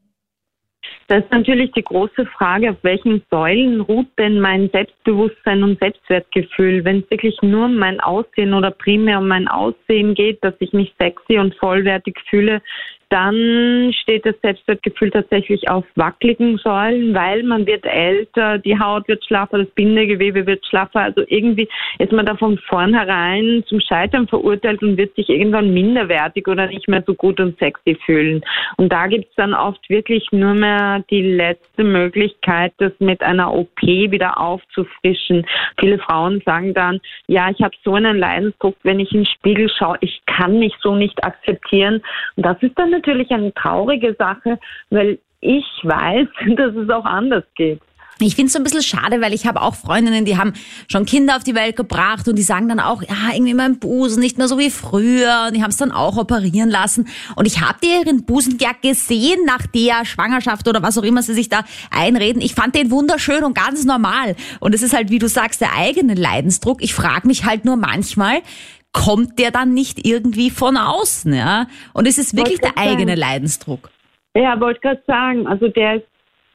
Das 1.07 1.23
ist 1.23 1.31
natürlich 1.31 1.71
die 1.71 1.83
große 1.83 2.25
Frage, 2.25 2.71
auf 2.71 2.77
welchen 2.83 3.23
Säulen 3.31 3.81
ruht 3.81 4.07
denn 4.17 4.39
mein 4.39 4.69
Selbstbewusstsein 4.69 5.63
und 5.63 5.79
Selbstwertgefühl? 5.79 6.83
Wenn 6.83 6.99
es 6.99 7.09
wirklich 7.09 7.35
nur 7.41 7.65
um 7.65 7.77
mein 7.77 7.99
Aussehen 7.99 8.53
oder 8.53 8.71
primär 8.71 9.19
um 9.19 9.27
mein 9.27 9.47
Aussehen 9.47 10.13
geht, 10.13 10.43
dass 10.43 10.53
ich 10.59 10.73
mich 10.73 10.93
sexy 10.99 11.39
und 11.39 11.55
vollwertig 11.55 12.15
fühle, 12.29 12.61
dann 13.09 13.91
steht 14.01 14.25
das 14.25 14.35
Selbstwertgefühl 14.41 15.09
tatsächlich 15.09 15.69
auf 15.69 15.83
wackeligen 15.95 16.57
Säulen, 16.57 17.13
weil 17.15 17.43
man 17.43 17.65
wird 17.65 17.85
älter, 17.85 18.59
die 18.59 18.79
Haut 18.79 19.07
wird 19.07 19.25
schlaffer, 19.25 19.57
das 19.57 19.69
Bindegewebe 19.71 20.45
wird 20.45 20.65
schlaffer. 20.65 21.01
Also 21.01 21.23
irgendwie 21.27 21.67
ist 21.97 22.11
man 22.11 22.25
da 22.25 22.35
von 22.35 22.57
vornherein 22.59 23.63
zum 23.67 23.79
Scheitern 23.81 24.27
verurteilt 24.27 24.81
und 24.83 24.97
wird 24.97 25.15
sich 25.15 25.29
irgendwann 25.29 25.73
minderwertig 25.73 26.47
oder 26.47 26.67
nicht 26.67 26.87
mehr 26.87 27.03
so 27.05 27.15
gut 27.15 27.39
und 27.39 27.57
sexy 27.57 27.97
fühlen. 28.05 28.41
Und 28.77 28.93
da 28.93 29.07
gibt's 29.07 29.33
dann 29.35 29.55
oft 29.55 29.89
wirklich 29.89 30.27
nur 30.31 30.53
mehr 30.53 31.03
die 31.09 31.23
letzte 31.23 31.83
Möglichkeit, 31.83 32.73
das 32.77 32.91
mit 32.99 33.23
einer 33.23 33.53
OP 33.53 33.81
wieder 33.81 34.39
aufzufrischen. 34.39 35.45
Viele 35.79 35.97
Frauen 35.97 36.41
sagen 36.45 36.75
dann, 36.75 36.99
ja, 37.27 37.49
ich 37.49 37.61
habe 37.61 37.75
so 37.83 37.95
einen 37.95 38.17
Leidensdruck, 38.17 38.75
wenn 38.83 38.99
ich 38.99 39.11
in 39.13 39.21
den 39.21 39.25
Spiegel 39.25 39.69
schaue, 39.69 39.97
ich 40.01 40.21
kann 40.27 40.59
mich 40.59 40.73
so 40.81 40.95
nicht 40.95 41.23
akzeptieren. 41.23 42.01
Und 42.35 42.45
das 42.45 42.57
ist 42.61 42.77
dann 42.77 42.91
natürlich 43.03 43.31
eine 43.31 43.53
traurige 43.53 44.15
Sache, 44.17 44.59
weil 44.89 45.19
ich 45.41 45.65
weiß, 45.83 46.27
dass 46.55 46.75
es 46.75 46.89
auch 46.89 47.05
anders 47.05 47.43
geht. 47.55 47.79
Ich 48.21 48.35
finde 48.35 48.47
es 48.47 48.53
so 48.53 48.59
ein 48.59 48.63
bisschen 48.63 48.83
schade, 48.83 49.21
weil 49.21 49.33
ich 49.33 49.47
habe 49.47 49.61
auch 49.61 49.75
Freundinnen, 49.75 50.25
die 50.25 50.37
haben 50.37 50.51
schon 50.89 51.05
Kinder 51.05 51.37
auf 51.37 51.45
die 51.45 51.55
Welt 51.55 51.77
gebracht 51.77 52.27
und 52.27 52.35
die 52.35 52.43
sagen 52.43 52.67
dann 52.67 52.81
auch, 52.81 53.01
ja, 53.01 53.33
irgendwie 53.33 53.53
mein 53.53 53.79
Busen 53.79 54.19
nicht 54.19 54.37
mehr 54.37 54.49
so 54.49 54.59
wie 54.59 54.69
früher 54.69 55.45
und 55.47 55.55
die 55.55 55.63
haben 55.63 55.69
es 55.69 55.77
dann 55.77 55.93
auch 55.93 56.17
operieren 56.17 56.69
lassen. 56.69 57.07
Und 57.37 57.45
ich 57.45 57.61
habe 57.61 57.79
ihren 57.81 58.25
Busen 58.25 58.57
ja 58.59 58.71
gesehen 58.81 59.39
nach 59.45 59.65
der 59.67 60.03
Schwangerschaft 60.03 60.67
oder 60.67 60.83
was 60.83 60.97
auch 60.97 61.03
immer 61.03 61.21
sie 61.21 61.33
sich 61.33 61.47
da 61.47 61.63
einreden. 61.91 62.41
Ich 62.41 62.55
fand 62.55 62.75
den 62.75 62.91
wunderschön 62.91 63.45
und 63.45 63.55
ganz 63.55 63.85
normal. 63.85 64.35
Und 64.59 64.75
es 64.75 64.83
ist 64.83 64.93
halt, 64.93 65.11
wie 65.11 65.19
du 65.19 65.29
sagst, 65.29 65.61
der 65.61 65.73
eigene 65.77 66.15
Leidensdruck. 66.15 66.83
Ich 66.83 66.93
frage 66.93 67.25
mich 67.25 67.45
halt 67.45 67.63
nur 67.63 67.77
manchmal, 67.77 68.41
kommt 68.91 69.39
der 69.39 69.51
dann 69.51 69.73
nicht 69.73 70.05
irgendwie 70.05 70.49
von 70.49 70.77
außen, 70.77 71.33
ja? 71.33 71.67
Und 71.93 72.07
es 72.07 72.17
ist 72.17 72.35
wirklich 72.35 72.59
der 72.59 72.77
eigene. 72.77 73.15
Leidensdruck. 73.15 73.89
Ja, 74.35 74.59
wollte 74.59 74.79
gerade 74.81 75.03
sagen, 75.05 75.47
also 75.47 75.67
der 75.67 75.97
ist 75.97 76.07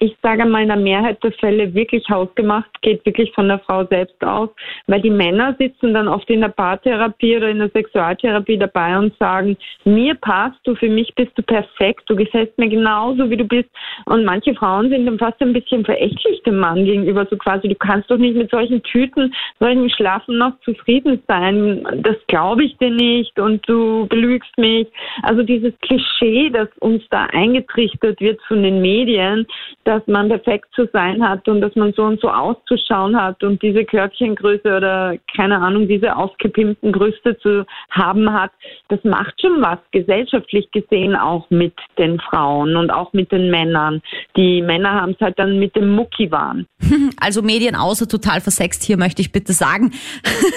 ich 0.05 0.17
sage 0.23 0.45
mal, 0.45 0.63
in 0.63 0.69
der 0.69 0.77
Mehrheit 0.77 1.23
der 1.23 1.33
Fälle 1.33 1.73
wirklich 1.73 2.05
hausgemacht, 2.11 2.71
geht 2.83 3.05
wirklich 3.07 3.33
von 3.33 3.49
der 3.49 3.59
Frau 3.61 3.85
selbst 3.87 4.23
aus, 4.23 4.51
weil 4.87 5.01
die 5.01 5.11
Männer 5.11 5.57
sitzen 5.59 5.95
dann 5.95 6.09
oft 6.09 6.29
in 6.29 6.43
der 6.43 6.49
Paartherapie 6.49 7.39
oder 7.39 7.49
in 7.49 7.59
der 7.59 7.71
Sexualtherapie 7.71 8.59
dabei 8.59 8.99
und 8.99 9.17
sagen, 9.19 9.57
mir 9.85 10.15
passt 10.15 10.59
du, 10.65 10.75
für 10.75 10.89
mich 10.89 11.15
bist 11.15 11.33
du 11.37 11.43
perfekt, 11.43 12.03
du 12.07 12.17
gefällst 12.17 12.59
mir 12.59 12.69
genauso, 12.69 13.31
wie 13.31 13.37
du 13.37 13.45
bist. 13.45 13.71
Und 14.05 14.25
manche 14.25 14.55
Frauen 14.55 14.91
sind 14.91 15.07
dann 15.07 15.19
fast 15.19 15.41
ein 15.41 15.55
bisschen 15.55 15.85
verächtlich 15.85 16.43
dem 16.43 16.59
Mann 16.59 16.85
gegenüber, 16.85 17.27
so 17.31 17.37
quasi, 17.37 17.69
du 17.69 17.75
kannst 17.75 18.11
doch 18.11 18.19
nicht 18.19 18.37
mit 18.37 18.51
solchen 18.51 18.83
Tüten, 18.83 19.35
solchen 19.61 19.89
Schlafen 19.89 20.37
noch 20.37 20.53
zufrieden 20.61 21.23
sein, 21.27 21.87
das 22.03 22.17
glaube 22.27 22.65
ich 22.65 22.77
dir 22.77 22.91
nicht 22.91 23.39
und 23.39 23.67
du 23.67 24.07
belügst 24.09 24.57
mich. 24.59 24.87
Also 25.23 25.43
dieses 25.43 25.73
Klischee, 25.81 26.51
das 26.51 26.69
uns 26.81 27.03
da 27.11 27.25
eingetrichtert 27.33 28.21
wird 28.21 28.41
von 28.43 28.63
den 28.63 28.83
Medien, 28.83 29.47
dass 29.95 30.03
man 30.09 30.29
perfekt 30.29 30.67
zu 30.75 30.89
sein 30.93 31.23
hat 31.23 31.47
und 31.47 31.61
dass 31.61 31.77
man 31.77 31.93
so 31.93 32.03
und 32.03 32.21
so 32.21 32.29
auszuschauen 32.29 33.17
hat 33.17 33.45
und 33.45 33.63
diese 33.63 33.85
Körbchengröße 33.85 34.77
oder 34.77 35.17
keine 35.37 35.61
Ahnung, 35.61 35.87
diese 35.87 36.17
aufgepimpten 36.17 36.91
Brüste 36.91 37.39
zu 37.39 37.65
haben 37.91 38.33
hat, 38.33 38.51
das 38.89 38.99
macht 39.05 39.41
schon 39.41 39.63
was 39.63 39.79
gesellschaftlich 39.93 40.69
gesehen 40.73 41.15
auch 41.15 41.49
mit 41.49 41.75
den 41.97 42.19
Frauen 42.19 42.75
und 42.75 42.91
auch 42.91 43.13
mit 43.13 43.31
den 43.31 43.53
Männern. 43.53 44.03
Die 44.37 44.63
Männer 44.63 45.01
haben 45.01 45.13
es 45.13 45.21
halt 45.21 45.39
dann 45.39 45.61
mit 45.61 45.77
dem 45.77 45.91
Muckiwahn. 45.95 46.67
Also 47.21 47.43
Medien 47.43 47.77
außer 47.77 48.09
total 48.09 48.41
versext 48.41 48.83
hier 48.83 48.97
möchte 48.97 49.23
ich 49.23 49.31
bitte 49.31 49.53
sagen. 49.53 49.93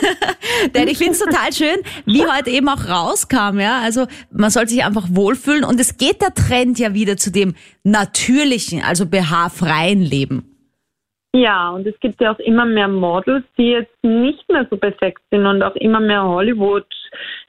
Denn 0.75 0.87
ich 0.87 0.97
finde 0.97 1.13
es 1.13 1.19
total 1.19 1.53
schön, 1.53 1.77
wie 2.05 2.25
heute 2.25 2.49
eben 2.49 2.67
auch 2.67 2.89
rauskam, 2.89 3.59
ja. 3.59 3.79
Also 3.81 4.07
man 4.31 4.49
soll 4.49 4.67
sich 4.67 4.83
einfach 4.83 5.07
wohlfühlen 5.11 5.63
und 5.63 5.79
es 5.79 5.97
geht 5.97 6.21
der 6.21 6.33
Trend 6.33 6.79
ja 6.79 6.93
wieder 6.93 7.15
zu 7.15 7.31
dem 7.31 7.53
natürlichen, 7.83 8.81
also 8.83 9.05
BH-freien 9.27 10.01
Leben. 10.01 10.53
Ja, 11.35 11.69
und 11.71 11.85
es 11.85 11.99
gibt 11.99 12.21
ja 12.21 12.33
auch 12.33 12.39
immer 12.39 12.65
mehr 12.65 12.87
Models, 12.87 13.45
die 13.57 13.71
jetzt 13.71 14.03
nicht 14.03 14.49
mehr 14.49 14.65
so 14.69 14.77
perfekt 14.77 15.21
sind 15.29 15.45
und 15.45 15.61
auch 15.61 15.75
immer 15.75 15.99
mehr 15.99 16.23
Hollywood 16.23 16.85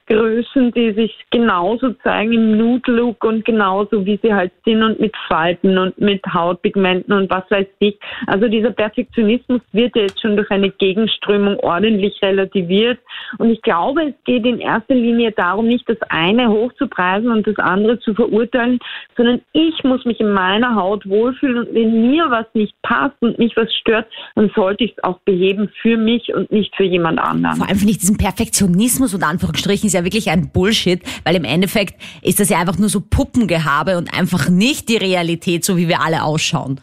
Größen, 0.09 0.71
die 0.71 0.91
sich 0.93 1.15
genauso 1.29 1.93
zeigen 2.03 2.33
im 2.33 2.57
Nude-Look 2.57 3.23
und 3.23 3.45
genauso 3.45 4.05
wie 4.05 4.19
sie 4.23 4.33
halt 4.33 4.51
sind 4.65 4.81
und 4.81 4.99
mit 4.99 5.15
Falten 5.27 5.77
und 5.77 5.99
mit 5.99 6.25
Hautpigmenten 6.33 7.13
und 7.13 7.29
was 7.29 7.43
weiß 7.49 7.67
ich. 7.77 7.97
Also 8.25 8.47
dieser 8.47 8.71
Perfektionismus 8.71 9.61
wird 9.71 9.95
ja 9.95 10.03
jetzt 10.03 10.19
schon 10.19 10.35
durch 10.35 10.49
eine 10.49 10.71
Gegenströmung 10.71 11.59
ordentlich 11.59 12.19
relativiert. 12.23 12.99
Und 13.37 13.51
ich 13.51 13.61
glaube, 13.61 14.09
es 14.09 14.15
geht 14.25 14.45
in 14.45 14.59
erster 14.59 14.95
Linie 14.95 15.31
darum, 15.31 15.67
nicht 15.67 15.87
das 15.87 16.01
eine 16.09 16.49
hochzupreisen 16.49 17.29
und 17.29 17.45
das 17.45 17.57
andere 17.57 17.99
zu 17.99 18.15
verurteilen, 18.15 18.79
sondern 19.15 19.41
ich 19.53 19.83
muss 19.83 20.05
mich 20.05 20.19
in 20.19 20.31
meiner 20.31 20.73
Haut 20.75 21.07
wohlfühlen 21.07 21.59
und 21.59 21.73
wenn 21.75 22.09
mir 22.09 22.25
was 22.31 22.47
nicht 22.53 22.73
passt 22.81 23.15
und 23.21 23.37
mich 23.37 23.55
was 23.55 23.71
stört, 23.75 24.07
dann 24.33 24.49
sollte 24.55 24.85
ich 24.85 24.93
es 24.97 25.03
auch 25.03 25.19
beheben 25.19 25.69
für 25.81 25.97
mich 25.97 26.33
und 26.33 26.51
nicht 26.51 26.75
für 26.75 26.83
jemand 26.83 27.19
anderen. 27.19 27.57
Vor 27.57 27.67
allem 27.67 27.77
finde 27.77 27.91
ich 27.91 27.99
diesen 27.99 28.17
Perfektionismus 28.17 29.13
und 29.13 29.23
Anführungsstrichen 29.49 29.87
ist 29.87 29.93
ja 29.93 30.03
wirklich 30.03 30.29
ein 30.29 30.51
Bullshit, 30.51 31.01
weil 31.23 31.35
im 31.35 31.43
Endeffekt 31.43 31.95
ist 32.21 32.39
das 32.39 32.49
ja 32.49 32.59
einfach 32.59 32.77
nur 32.77 32.89
so 32.89 33.01
Puppengehabe 33.01 33.97
und 33.97 34.13
einfach 34.13 34.49
nicht 34.49 34.89
die 34.89 34.97
Realität, 34.97 35.65
so 35.65 35.77
wie 35.77 35.87
wir 35.87 36.01
alle 36.01 36.23
ausschauen. 36.23 36.79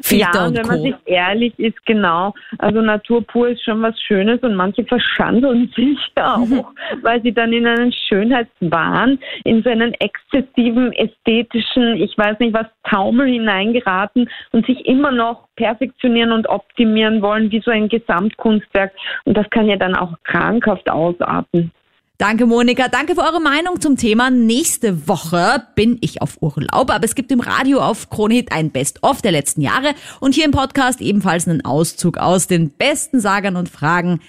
Filter 0.00 0.30
ja, 0.32 0.46
und 0.46 0.56
wenn 0.56 0.62
Co. 0.62 0.68
man 0.68 0.82
sich 0.82 0.94
ehrlich 1.06 1.58
ist, 1.58 1.84
genau. 1.84 2.32
Also 2.58 2.80
Natur 2.80 3.26
pur 3.26 3.48
ist 3.48 3.64
schon 3.64 3.82
was 3.82 4.00
Schönes 4.00 4.40
und 4.42 4.54
manche 4.54 4.84
verschandeln 4.84 5.72
sich 5.76 5.98
auch, 6.14 6.72
weil 7.02 7.20
sie 7.22 7.32
dann 7.32 7.52
in 7.52 7.66
einen 7.66 7.92
Schönheitswahn, 7.92 9.18
in 9.42 9.62
so 9.64 9.70
einen 9.70 9.92
exzessiven 9.94 10.92
ästhetischen, 10.92 11.96
ich 11.96 12.16
weiß 12.16 12.38
nicht 12.38 12.54
was, 12.54 12.66
Taumel 12.88 13.26
hineingeraten 13.26 14.30
und 14.52 14.66
sich 14.66 14.86
immer 14.86 15.10
noch 15.10 15.48
perfektionieren 15.56 16.30
und 16.30 16.48
optimieren 16.48 17.20
wollen, 17.20 17.50
wie 17.50 17.60
so 17.60 17.72
ein 17.72 17.88
Gesamtkunstwerk. 17.88 18.92
Und 19.24 19.36
das 19.36 19.50
kann 19.50 19.66
ja 19.66 19.76
dann 19.76 19.96
auch 19.96 20.14
krankhaft 20.22 20.88
ausarten. 20.88 21.72
Danke, 22.18 22.46
Monika. 22.46 22.88
Danke 22.88 23.14
für 23.14 23.20
eure 23.20 23.40
Meinung 23.40 23.80
zum 23.80 23.96
Thema. 23.96 24.28
Nächste 24.28 25.06
Woche 25.06 25.68
bin 25.76 25.98
ich 26.00 26.20
auf 26.20 26.42
Urlaub, 26.42 26.90
aber 26.90 27.04
es 27.04 27.14
gibt 27.14 27.30
im 27.30 27.38
Radio 27.38 27.80
auf 27.80 28.10
Kronhit 28.10 28.50
ein 28.50 28.72
Best-of 28.72 29.22
der 29.22 29.30
letzten 29.30 29.60
Jahre 29.60 29.94
und 30.18 30.34
hier 30.34 30.44
im 30.44 30.50
Podcast 30.50 31.00
ebenfalls 31.00 31.46
einen 31.46 31.64
Auszug 31.64 32.18
aus 32.18 32.48
den 32.48 32.70
besten 32.70 33.20
Sagern 33.20 33.54
und 33.54 33.68
Fragen 33.68 34.20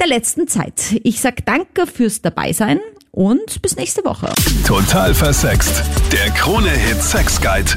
der 0.00 0.06
letzten 0.06 0.46
Zeit. 0.46 1.00
Ich 1.02 1.20
sag 1.20 1.44
danke 1.44 1.88
fürs 1.88 2.22
Dabeisein 2.22 2.78
und 3.10 3.62
bis 3.62 3.74
nächste 3.74 4.04
Woche. 4.04 4.32
Total 4.64 5.12
versext. 5.12 5.82
Der 6.12 6.30
Krone-Hit 6.30 7.02
Sex 7.02 7.40
Guide. 7.40 7.72